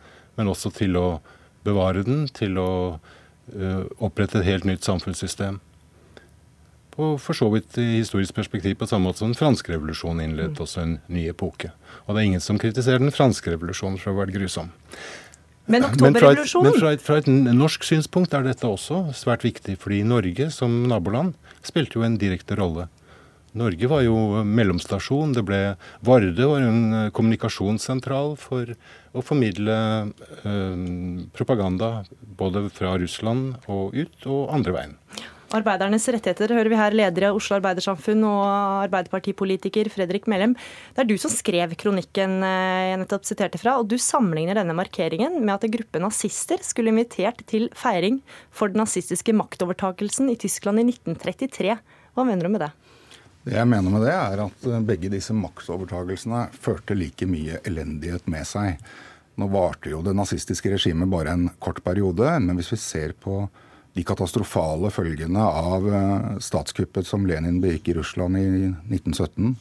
[0.42, 1.08] men også til å
[1.62, 5.62] bevare den, til å uh, opprette et helt nytt samfunnssystem
[6.96, 10.62] og for så vidt i historisk perspektiv på samme måte som den franske revolusjonen innledet
[10.64, 11.74] også en ny epoke.
[12.06, 14.72] Og det er ingen som kritiserer den franske revolusjonen for å ha vært grusom.
[15.72, 16.70] Men oktoberrevolusjonen?
[16.70, 20.84] Men fra et, fra et, norsk synspunkt er dette også svært viktig, fordi Norge som
[20.90, 21.34] naboland
[21.66, 22.88] spilte jo en direkte rolle.
[23.56, 25.34] Norge var jo mellomstasjon.
[25.34, 25.60] det ble,
[26.04, 28.74] Varde var en kommunikasjonssentral for
[29.16, 29.78] å formidle
[30.44, 30.82] eh,
[31.36, 32.04] propaganda
[32.36, 34.98] både fra Russland og ut, og andre veien.
[35.54, 38.42] Arbeidernes rettigheter hører vi her leder av Oslo Arbeidersamfunn og
[38.88, 40.56] Arbeiderpartipolitiker Fredrik Mellem.
[40.96, 44.74] Det er du som skrev kronikken eh, jeg nettopp siterte fra, og du sammenligner denne
[44.78, 50.38] markeringen med at en gruppe nazister skulle invitert til feiring for den nazistiske maktovertakelsen i
[50.42, 51.78] Tyskland i 1933.
[52.16, 52.72] Hva mener du med det?
[53.46, 58.26] Det jeg mener med det, er at eh, begge disse maktovertagelsene førte like mye elendighet
[58.34, 58.82] med seg.
[59.38, 63.44] Nå varte jo det nazistiske regimet bare en kort periode, men hvis vi ser på
[63.96, 68.48] de katastrofale følgene av eh, statskuppet som Lenin begikk i Russland i
[68.92, 69.56] 1917,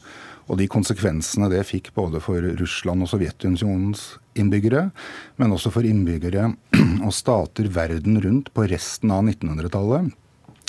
[0.45, 4.03] og de konsekvensene det fikk både for Russland og Sovjetunionens
[4.37, 4.89] innbyggere,
[5.41, 6.51] men også for innbyggere
[7.07, 10.11] og stater verden rundt på resten av 1900-tallet,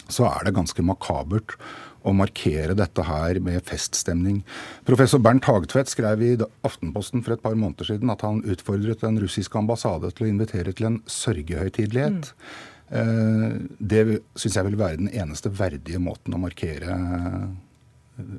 [0.05, 1.57] så er det ganske makabert
[2.05, 4.43] å markere dette her med feststemning.
[4.85, 6.35] Professor Bernt Hagtvedt skrev i
[6.67, 10.75] Aftenposten for et par måneder siden at han utfordret den russiske ambassade til å invitere
[10.77, 12.29] til en sørgehøytidelighet.
[12.29, 12.74] Mm.
[12.89, 14.01] Eh, det
[14.37, 17.45] syns jeg vil være den eneste verdige måten å markere eh,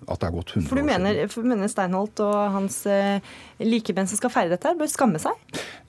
[0.07, 3.19] at det er gått 100 for du mener, for mener Steinholt og hans eh,
[3.61, 5.37] likemenn som skal feire dette, bør skamme seg?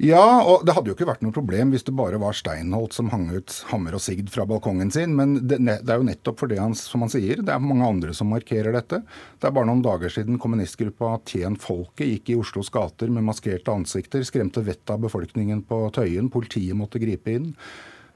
[0.03, 3.13] Ja, og det hadde jo ikke vært noe problem hvis det bare var Steinholt som
[3.13, 5.15] hang ut hammer og sigd fra balkongen sin.
[5.17, 7.87] Men det, det, er jo nettopp for det han, som han sier, det er mange
[7.87, 9.03] andre som markerer dette.
[9.39, 13.71] Det er bare noen dager siden kommunistgruppa Tjen Folket gikk i Oslos gater med maskerte
[13.71, 16.33] ansikter, skremte vettet av befolkningen på Tøyen.
[16.33, 17.53] Politiet måtte gripe inn.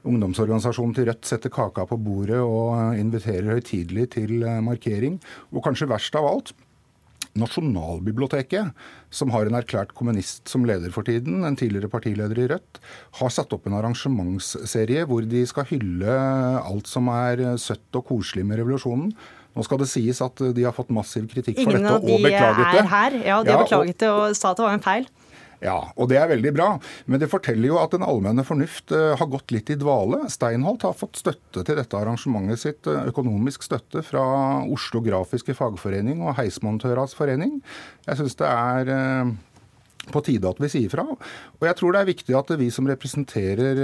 [0.08, 5.20] Ungdomsorganisasjonen til Rødt setter kaka på bordet og eh, inviterer høytidelig til eh, markering.
[5.52, 6.54] Og kanskje verst av alt,
[7.38, 8.74] Nasjonalbiblioteket,
[9.08, 12.80] som har en erklært kommunist som leder for tiden, en tidligere partileder i Rødt,
[13.22, 16.18] har satt opp en arrangementsserie hvor de skal hylle
[16.58, 19.14] alt som er søtt og koselig med revolusjonen.
[19.52, 22.28] Nå skal det sies at de har fått massiv kritikk for Ingen dette og beklaget
[22.28, 22.36] det.
[22.36, 23.18] Ingen av de er her.
[23.24, 25.08] Ja, de har beklaget det og sa at det var en feil.
[25.62, 26.68] Ja, og det er veldig bra.
[27.06, 30.24] Men det forteller jo at den allmenne fornuft uh, har gått litt i dvale.
[30.32, 34.24] Steinholt har fått støtte til dette arrangementet sitt, uh, økonomisk støtte fra
[34.66, 37.60] Oslo Grafiske Fagforening og Heismontøras Forening.
[38.08, 39.32] Jeg syns det er uh,
[40.10, 41.06] på tide at vi sier fra.
[41.06, 43.78] Og jeg tror det er viktig at vi som representerer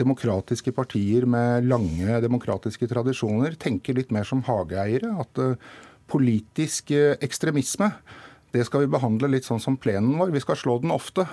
[0.00, 5.12] demokratiske partier med lange demokratiske tradisjoner, tenker litt mer som hageeiere.
[5.20, 5.42] At
[6.08, 7.90] politisk ekstremisme
[8.56, 10.32] det skal vi behandle litt sånn som plenen vår.
[10.34, 11.26] Vi skal slå den ofte.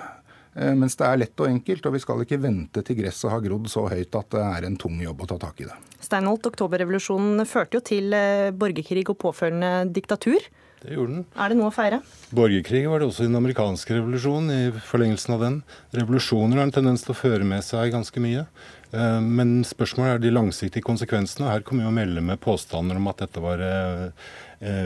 [0.54, 3.42] Eh, mens det er lett og enkelt, og vi skal ikke vente til gresset har
[3.42, 5.78] grodd så høyt at det er en tung jobb å ta tak i det.
[6.04, 10.46] Steinholt, oktoberrevolusjonen førte jo til eh, borgerkrig og påfølgende diktatur.
[10.84, 11.26] Det gjorde den.
[11.40, 12.02] Er det noe å feire?
[12.36, 15.60] Borgerkrig var det også i den amerikanske revolusjonen, i forlengelsen av den.
[15.96, 18.44] Revolusjoner har en tendens til å føre med seg ganske mye.
[18.94, 21.48] Eh, men spørsmålet er de langsiktige konsekvensene.
[21.50, 23.64] Her kommer vi å melde med påstander om at dette var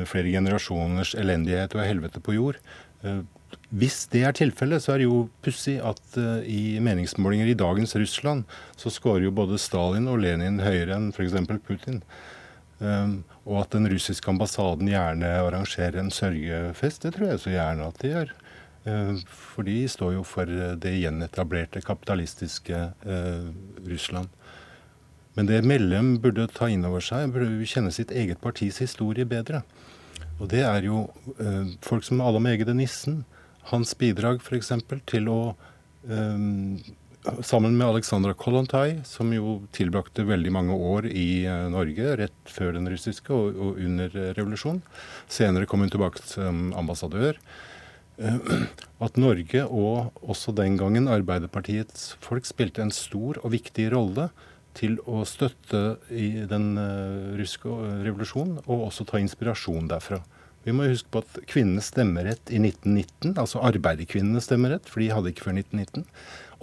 [0.09, 2.57] flere generasjoners elendighet og helvete på jord.
[3.03, 3.21] Eh,
[3.69, 7.95] hvis det er tilfellet, så er det jo pussig at uh, i meningsmålinger i dagens
[8.01, 8.45] Russland,
[8.81, 11.37] så skårer jo både Stalin og Lenin høyere enn f.eks.
[11.66, 12.03] Putin.
[12.79, 17.89] Um, og at den russiske ambassaden gjerne arrangerer en sørgefest, det tror jeg så gjerne
[17.91, 18.35] at de gjør.
[18.89, 20.49] Uh, for de står jo for
[20.81, 23.49] det gjenetablerte kapitalistiske uh,
[23.89, 24.33] Russland.
[25.39, 29.61] Men det Mellem burde ta inn over seg, burde kjenne sitt eget partis historie bedre.
[30.43, 31.05] Og det er jo
[31.39, 33.20] eh, folk som Adam Egede Nissen.
[33.70, 34.72] Hans bidrag f.eks.
[35.07, 35.43] til å
[36.11, 36.89] eh,
[37.45, 42.74] Sammen med Alexandra Kollontai, som jo tilbrakte veldig mange år i eh, Norge rett før
[42.74, 44.82] den russiske og, og under revolusjonen.
[45.30, 47.39] Senere kom hun tilbake som ambassadør.
[49.07, 54.32] at Norge og også den gangen Arbeiderpartiets folk spilte en stor og viktig rolle
[54.79, 56.72] til å støtte i den
[57.39, 57.72] russiske
[58.07, 60.22] revolusjonen, og også ta inspirasjon derfra.
[60.66, 65.33] Vi må huske på at kvinnenes stemmerett i 1919, altså arbeiderkvinnenes stemmerett, for de hadde
[65.33, 66.05] ikke før 1919,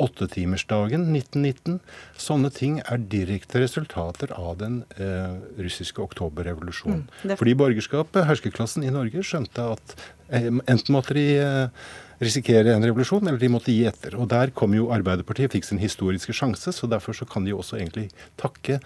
[0.05, 1.79] åttetimersdagen 1919.
[2.19, 7.05] Sånne ting er direkte resultater av den eh, russiske oktoberrevolusjonen.
[7.23, 9.95] Mm, Fordi borgerskapet, herskerklassen i Norge, skjønte at
[10.27, 11.87] eh, enten måtte de eh,
[12.25, 14.17] risikere en revolusjon, eller de måtte gi etter.
[14.19, 17.79] Og der kom jo Arbeiderpartiet, fikk sin historiske sjanse, så derfor så kan de også
[17.79, 18.09] egentlig
[18.41, 18.81] takke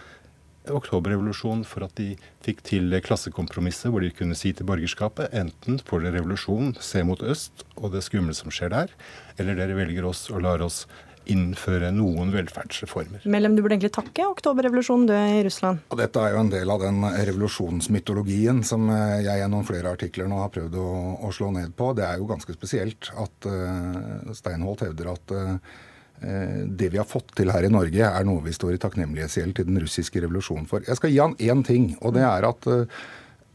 [0.69, 2.13] oktoberrevolusjonen for at de
[2.45, 7.21] fikk til klassekompromisset, hvor de kunne si til borgerskapet enten får dere revolusjon, se mot
[7.23, 8.93] øst og det skumle som skjer der,
[9.39, 10.83] eller dere velger oss og lar oss
[11.32, 13.25] innføre noen velferdsreformer.
[13.30, 15.84] Mellom du burde egentlig takke oktoberrevolusjonen du i Russland?
[15.93, 20.30] Og dette er jo en del av den revolusjonsmytologien som eh, jeg gjennom flere artikler
[20.30, 20.88] nå har prøvd å,
[21.27, 21.91] å slå ned på.
[21.97, 25.77] Det er jo ganske spesielt at uh, Steinholt hevder at uh,
[26.19, 29.69] det vi har fått til her i Norge, er noe vi står i takknemlighetsgjeld til
[29.69, 30.84] den russiske revolusjonen for.
[30.84, 32.67] Jeg skal gi han én ting, og det er at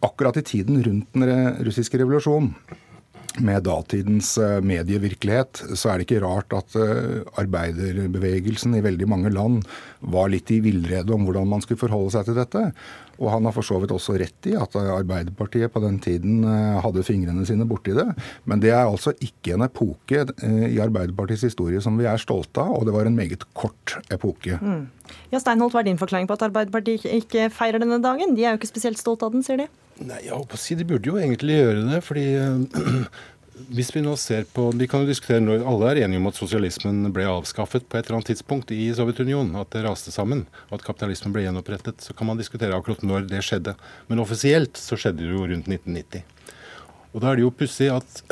[0.05, 2.55] akkurat i tiden rundt den russiske revolusjonen,
[3.43, 6.77] med datidens eh, medievirkelighet, så er det ikke rart at
[7.41, 9.65] arbeiderbevegelsen i veldig mange land
[10.01, 12.69] var litt i villrede om hvordan man skulle forholde seg til dette.
[13.23, 16.81] Og han har for så vidt også rett i at Arbeiderpartiet på den tiden eh,
[16.83, 18.07] hadde fingrene sine borti det.
[18.51, 22.65] Men det er altså ikke en epoke eh, i Arbeiderpartiets historie som vi er stolte
[22.65, 24.59] av, og det var en meget kort epoke.
[24.61, 24.87] Mm.
[25.31, 28.35] Ja, Steinholt, hva er din forklaring på at Arbeiderpartiet ikke feirer denne dagen?
[28.37, 29.71] De er jo ikke spesielt stolte av den, sier de.
[30.03, 32.25] Nei, jeg håper å si De burde jo egentlig gjøre det, fordi
[33.77, 36.39] hvis vi nå ser på Vi kan jo diskutere når alle er enige om at
[36.39, 40.81] sosialismen ble avskaffet på et eller annet tidspunkt i Sovjetunionen, at det raste sammen, og
[40.81, 42.03] at kapitalismen ble gjenopprettet.
[42.03, 43.77] Så kan man diskutere akkurat når det skjedde.
[44.11, 46.27] Men offisielt så skjedde det jo rundt 1990.
[47.15, 48.23] Og da er det jo pussig at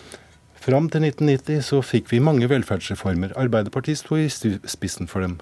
[0.64, 3.36] fram til 1990 så fikk vi mange velferdsreformer.
[3.40, 5.36] Arbeiderpartiet sto i spissen for dem,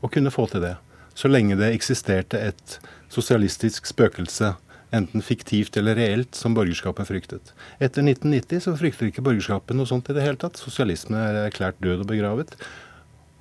[0.00, 0.76] og kunne få til det.
[1.18, 2.78] Så lenge det eksisterte et
[3.12, 4.54] sosialistisk spøkelse
[4.94, 7.52] enten fiktivt eller reelt, som borgerskapet fryktet.
[7.78, 10.60] Etter 1990 så frykter ikke borgerskapet noe sånt i det hele tatt.
[10.60, 12.56] Sosialisme er erklært død og begravet.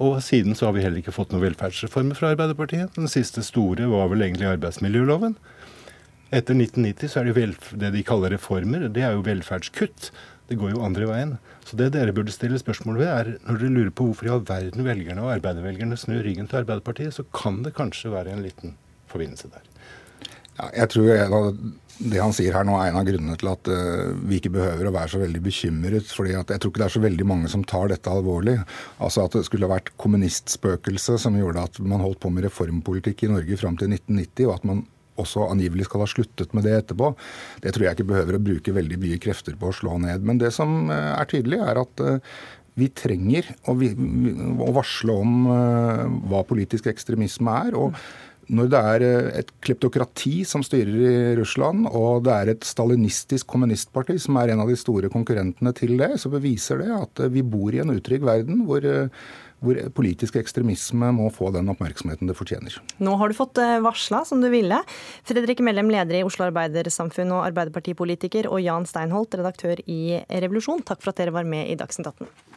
[0.03, 2.95] Og siden så har vi heller ikke fått noen velferdsreformer fra Arbeiderpartiet.
[2.97, 5.37] Den siste store var vel egentlig arbeidsmiljøloven.
[6.33, 7.49] Etter 1990 så er det
[7.83, 8.87] det de kaller reformer.
[8.89, 10.09] Det er jo velferdskutt.
[10.49, 11.35] Det går jo andre veien.
[11.63, 14.43] Så det dere burde stille spørsmål ved, er når dere lurer på hvorfor i all
[14.47, 18.75] verden velgerne og arbeidervelgerne snur ryggen til Arbeiderpartiet, så kan det kanskje være en liten
[19.13, 19.72] forbindelse der.
[20.59, 21.09] Ja, jeg tror
[22.01, 24.89] det han sier her nå er en av grunnene til at uh, vi ikke behøver
[24.89, 26.09] å være så veldig bekymret.
[26.09, 28.57] fordi Jeg tror ikke det er så veldig mange som tar dette alvorlig.
[28.97, 33.25] Altså At det skulle ha vært kommunistspøkelse som gjorde at man holdt på med reformpolitikk
[33.27, 34.83] i Norge fram til 1990, og at man
[35.21, 37.11] også angivelig skal ha sluttet med det etterpå,
[37.61, 40.25] det tror jeg ikke behøver å bruke veldig mye krefter på å slå ned.
[40.25, 42.41] Men det som uh, er tydelig, er at uh,
[42.73, 43.75] vi trenger å
[44.73, 45.33] varsle om
[46.25, 47.75] hva politisk ekstremisme er.
[47.77, 47.93] og
[48.51, 53.47] når det er eh, et kleptokrati som styrer i Russland, og det er et stalinistisk
[53.53, 57.33] kommunistparti som er en av de store konkurrentene til det, så beviser det at eh,
[57.33, 59.11] vi bor i en utrygg verden hvor, eh,
[59.63, 62.75] hvor politisk ekstremisme må få den oppmerksomheten det fortjener.
[63.03, 64.81] Nå har du fått varsla som du ville.
[65.27, 70.99] Fredrik Mellem, leder i Oslo Arbeidersamfunn og Arbeiderpartipolitiker, og Jan Steinholt, redaktør i Revolusjon, takk
[71.03, 72.52] for at dere var med i Dagsnytt 18.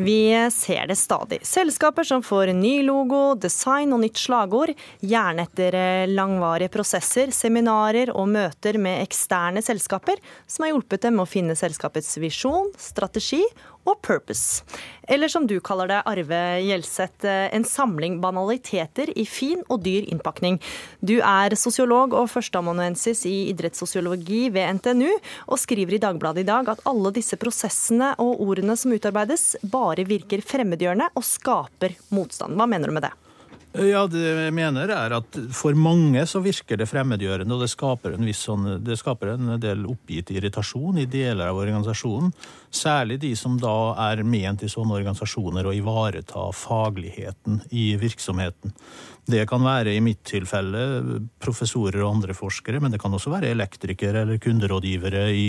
[0.00, 1.46] Vi ser det stadig.
[1.46, 4.72] Selskaper som får ny logo, design og nytt slagord,
[5.04, 11.20] gjerne etter eh, langvarige prosesser, seminarer og møter med eksterne selskaper, som har hjulpet dem
[11.20, 13.42] å finne selskapets visjon, strategi
[13.88, 14.64] og purpose.
[15.10, 20.06] Eller som du kaller det, Arve Gjelseth, eh, en samling banaliteter i fin og dyr
[20.10, 20.60] innpakning.
[21.00, 25.10] Du er sosiolog og førsteamanuensis i idrettssosiologi ved NTNU,
[25.48, 30.06] og skriver i Dagbladet i dag at alle disse prosessene og ordene som utarbeides, bare
[30.08, 32.56] virker fremmedgjørende og skaper motstand.
[32.58, 33.14] Hva mener du med det?
[33.70, 38.16] Ja, det jeg mener er at For mange så virker det fremmedgjørende, og det skaper
[38.16, 42.32] en, sånn, det skaper en del oppgitt irritasjon i deler av organisasjonen.
[42.74, 48.74] Særlig de som da er ment i sånne organisasjoner å ivareta fagligheten i virksomheten.
[49.30, 50.82] Det kan være i mitt tilfelle
[51.42, 55.48] professorer og andre forskere, men det kan også være elektrikere eller kunderådgivere i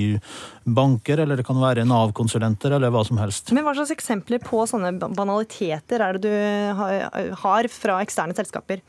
[0.65, 3.51] banker, eller det kan være Nav-konsulenter eller hva som helst.
[3.55, 8.82] Men Hva slags eksempler på sånne banaliteter er det du har fra eksterne selskaper?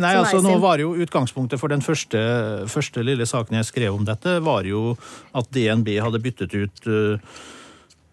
[0.00, 2.20] Nei, altså nå var jo Utgangspunktet for den første,
[2.70, 4.94] første lille saken jeg skrev om dette, var jo
[5.36, 7.36] at DNB hadde byttet ut uh,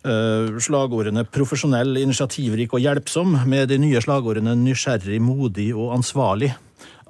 [0.01, 6.55] slagordene 'profesjonell, initiativrik og hjelpsom' med de nye slagordene 'nysgjerrig, modig og ansvarlig'.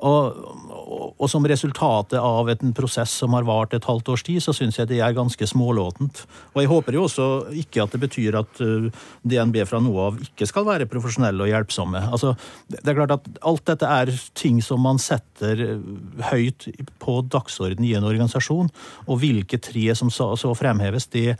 [0.01, 4.53] Og, og som resultatet av en prosess som har vart et halvt års tid, så
[4.55, 6.23] syns jeg det er ganske smålåtent.
[6.55, 7.27] Og jeg håper jo også
[7.61, 8.89] ikke at det betyr at eh,
[9.21, 12.01] DNB fra nå av ikke skal være profesjonelle og hjelpsomme.
[12.09, 12.33] Altså,
[12.73, 15.89] det er klart at alt dette er ting som man setter eh,
[16.31, 16.71] høyt
[17.01, 18.73] på dagsorden i en organisasjon,
[19.05, 21.37] og hvilke tre som så, så fremheves, det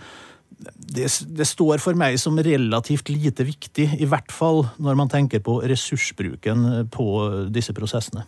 [0.60, 5.42] det, det, står for meg som relativt lite viktig, i hvert fall når man tenker
[5.44, 7.08] på ressursbruken på
[7.54, 8.26] disse prosessene.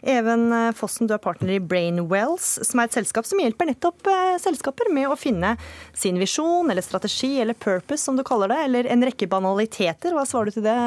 [0.00, 4.08] Even eh, Fossen, du er partner i Brainwells, som er et selskap som hjelper nettopp
[4.08, 5.54] eh, selskaper med å finne
[5.92, 10.16] sin visjon eller strategi eller purpose, som du kaller det, eller en rekke banaliteter.
[10.16, 10.78] Hva svarer du til det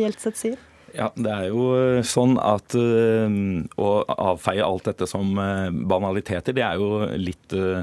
[0.00, 0.67] Hjeltseth sier?
[0.96, 3.28] Ja, Det er jo eh, sånn at uh,
[3.76, 7.82] å avfeie alt dette som uh, banaliteter, det er jo litt, uh,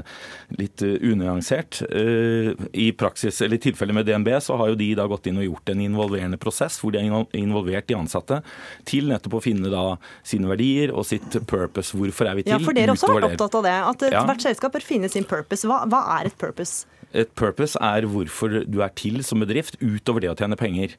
[0.58, 1.82] litt unyansert.
[1.86, 5.46] I praksis, eller i tilfelle med DNB så har jo de da gått inn og
[5.46, 8.40] gjort en involverende prosess hvor de har involvert de ansatte
[8.88, 9.84] til nettopp å finne da
[10.26, 11.96] sine verdier og sitt purpose.
[11.96, 12.56] Hvorfor er vi til?
[12.56, 13.78] Ja, for dere også har vært opptatt av det.
[13.92, 14.26] At ja.
[14.28, 15.68] hvert selskap bør finne sin purpose.
[15.68, 16.86] Hva, hva er et purpose?
[17.16, 20.96] Et purpose er hvorfor du er til som bedrift, utover det å tjene penger.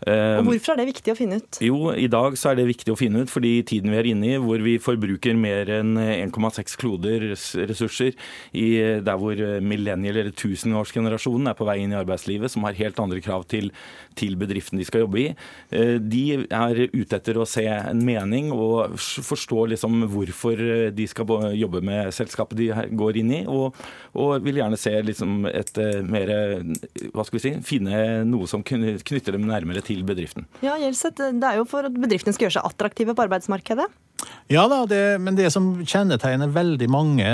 [0.00, 1.58] Og ehm, Hvorfor er det viktig å finne ut?
[1.64, 4.30] Jo, I dag så er det viktig å finne ut fordi tiden vi er inne
[4.30, 7.26] i, hvor vi forbruker mer enn 1,6 kloder
[7.68, 8.16] ressurser,
[8.56, 8.68] i
[9.04, 13.20] der hvor millennial- eller tusenårsgenerasjonen er på vei inn i arbeidslivet, som har helt andre
[13.24, 13.68] krav til,
[14.16, 15.26] til bedriften de skal jobbe i,
[15.76, 20.64] eh, de er ute etter å se en mening og forstå liksom hvorfor
[20.96, 23.76] de skal jobbe med selskapet de går inn i, og,
[24.16, 26.28] og vil gjerne se liksom et eh, mer
[27.10, 30.46] Hva skal vi si Finne noe som knytter dem nærmere til til bedriften.
[30.64, 33.90] Ja, Gjelseth, Det er jo for at bedriftene skal gjøre seg attraktive på arbeidsmarkedet?
[34.50, 37.28] Ja da, det, men det som kjennetegner veldig mange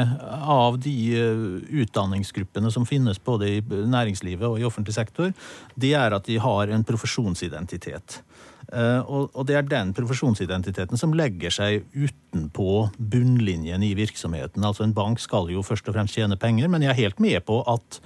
[0.46, 1.46] av de eh,
[1.82, 5.32] utdanningsgruppene som finnes både i næringslivet og i offentlig sektor,
[5.74, 8.20] det er at de har en profesjonsidentitet.
[8.72, 14.64] Eh, og det er den profesjonsidentiteten som legger seg utenpå bunnlinjen i virksomheten.
[14.66, 17.44] Altså En bank skal jo først og fremst tjene penger, men jeg er helt med
[17.46, 18.00] på at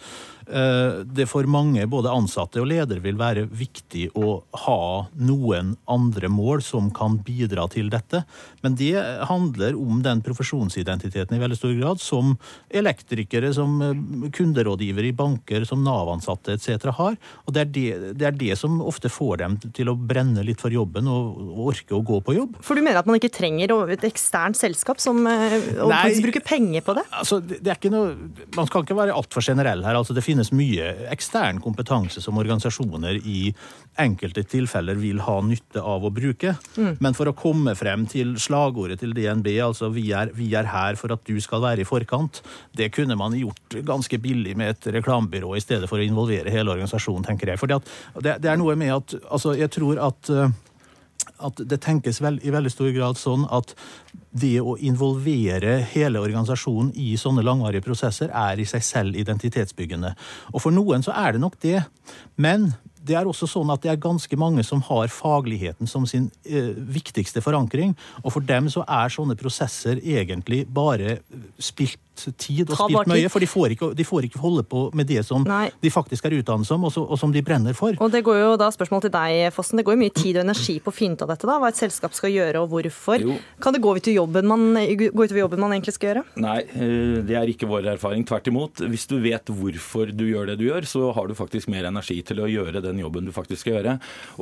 [0.51, 4.81] det for mange, både ansatte og ledere, vil være viktig å ha
[5.21, 8.25] noen andre mål som kan bidra til dette.
[8.65, 8.95] Men det
[9.29, 12.35] handler om den profesjonsidentiteten i veldig stor grad, som
[12.69, 16.91] elektrikere, som eh, kunderådgivere i banker, som Nav-ansatte etc.
[16.97, 17.19] har.
[17.47, 17.89] Og det er det,
[18.21, 21.73] det er det, som ofte får dem til å brenne litt for jobben og, og
[21.75, 22.59] orke å gå på jobb.
[22.65, 26.47] For du mener at man ikke trenger et eksternt selskap som eh, Nei, faktisk bruker
[26.47, 27.07] penger på det?
[27.21, 28.15] Altså, det er ikke noe,
[28.57, 29.99] man skal ikke være altfor generell her.
[29.99, 33.53] altså Det finnes finnes mye ekstern kompetanse som organisasjoner i
[34.01, 36.55] enkelte tilfeller vil ha nytte av å bruke.
[36.77, 36.97] Mm.
[37.01, 40.97] Men for å komme frem til slagordet til DNB, altså vi er, vi er, her
[40.97, 42.43] for at du skal være i forkant',
[42.77, 46.71] det kunne man gjort ganske billig med et reklamebyrå i stedet for å involvere hele
[46.71, 47.59] organisasjonen, tenker jeg.
[47.59, 47.83] For det,
[48.41, 50.31] det, er noe med at altså, jeg tror at
[51.41, 53.75] at det tenkes vel, i veldig stor grad sånn at
[54.31, 60.15] det å involvere hele organisasjonen i sånne langvarige prosesser er i seg selv identitetsbyggende.
[60.55, 61.81] Og for noen så er det nok det.
[62.39, 62.71] Men
[63.01, 66.73] det er også sånn at det er ganske mange som har fagligheten som sin eh,
[66.77, 67.97] viktigste forankring.
[68.23, 71.19] Og for dem så er sånne prosesser egentlig bare
[71.59, 72.01] spilt
[72.37, 73.31] tid og spilt mye.
[73.33, 75.69] For de får, ikke, de får, ikke, holde på med det som Nei.
[75.83, 77.97] de faktisk er utdannet som, og, så, og, som de brenner for.
[78.01, 79.81] Og det går jo da spørsmål til deg, Fossen.
[79.81, 81.49] Det går jo mye tid og energi på å finne ut av dette.
[81.49, 83.25] da, Hva et selskap skal gjøre og hvorfor.
[83.25, 83.39] Jo.
[83.63, 86.25] Kan det gå utover jobben, man, gå utover jobben man egentlig skal gjøre?
[86.43, 88.27] Nei, eh, det er ikke vår erfaring.
[88.29, 88.85] Tvert imot.
[88.91, 92.21] Hvis du vet hvorfor du gjør det du gjør, så har du faktisk mer energi
[92.27, 93.97] til å gjøre den jobben du faktisk skal gjøre.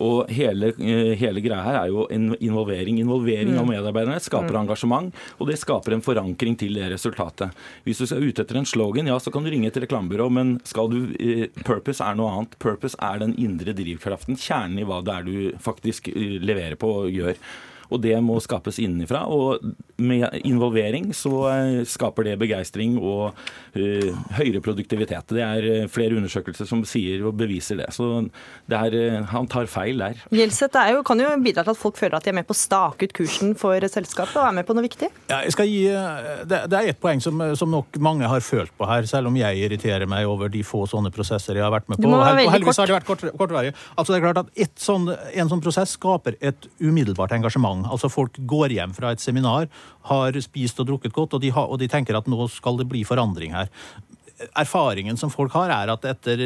[0.05, 3.01] Og hele, eh, hele greia her er jo involvering.
[3.03, 3.61] Involvering mm.
[3.63, 4.61] av medarbeiderne skaper mm.
[4.63, 7.55] engasjement, og det skaper en forankring til det resultatet.
[7.87, 10.57] Hvis du skal ute etter en slogan, ja, så kan du ringe et reklamebyrå, men
[10.69, 12.59] skal du eh, Purpose er noe annet.
[12.63, 16.93] Purpose er den indre drivkraften, kjernen i hva det er du faktisk eh, leverer på
[17.05, 17.41] og gjør.
[17.89, 19.25] Og det må skapes innenfra.
[19.33, 19.63] Og
[19.99, 23.33] med involvering så eh, skaper det begeistring og
[23.75, 25.33] uh, høyere produktivitet.
[25.35, 27.89] Det er uh, flere undersøkelser som sier og beviser det.
[27.97, 28.07] Så
[28.71, 30.21] det er, uh, han tar feil der.
[30.35, 33.09] Gjelseth kan jo bidra til at folk føler at de er med på å stake
[33.09, 35.11] ut kursen for selskapet og er med på noe viktig?
[35.31, 35.83] Ja, jeg skal gi,
[36.49, 39.37] det, det er ett poeng som, som, nok mange har følt på her, selv om
[39.39, 42.13] jeg irriterer meg over de få sånne prosesser jeg har vært med på.
[42.13, 43.75] Og heldigvis har det vært kort, kortvarig.
[43.97, 47.78] Altså, det er klart at sånn, En sånn prosess skaper et umiddelbart engasjement.
[47.87, 49.69] Altså Folk går hjem fra et seminar
[50.11, 52.89] har spist og drukket godt, og de, har, og de tenker at nå skal det
[52.91, 53.71] bli forandring her
[54.59, 56.41] erfaringen som folk har, er at etter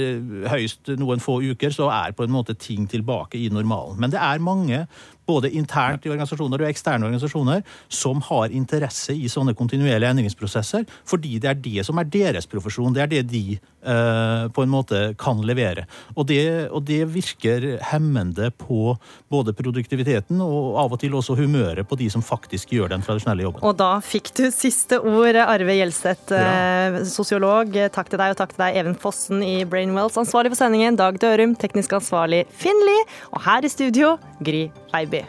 [0.53, 3.99] høyst noen få uker så er på en måte ting tilbake i normalen.
[4.01, 4.85] Men det er mange
[5.27, 7.63] både internt i organisasjoner og eksterne organisasjoner,
[7.93, 12.93] som har interesse i sånne kontinuerlige endringsprosesser, fordi det er det som er deres profesjon.
[12.95, 15.87] Det er det de eh, på en måte kan levere.
[16.17, 18.97] Og det, og det virker hemmende på
[19.33, 23.47] både produktiviteten og av og til også humøret på de som faktisk gjør den tradisjonelle
[23.47, 23.65] jobben.
[23.67, 27.03] Og da fikk du siste ord, Arve Gjelseth, ja.
[27.09, 27.77] sosiolog.
[27.95, 30.19] Takk til deg, og takk til deg, Even Fossen i Brainwells.
[30.21, 31.57] Ansvarlig for sendingen, Dag Dørum.
[31.59, 33.07] Teknisk ansvarlig, Finn Lie.
[33.33, 34.67] Og her i studio, Gry
[34.97, 35.22] Eiby.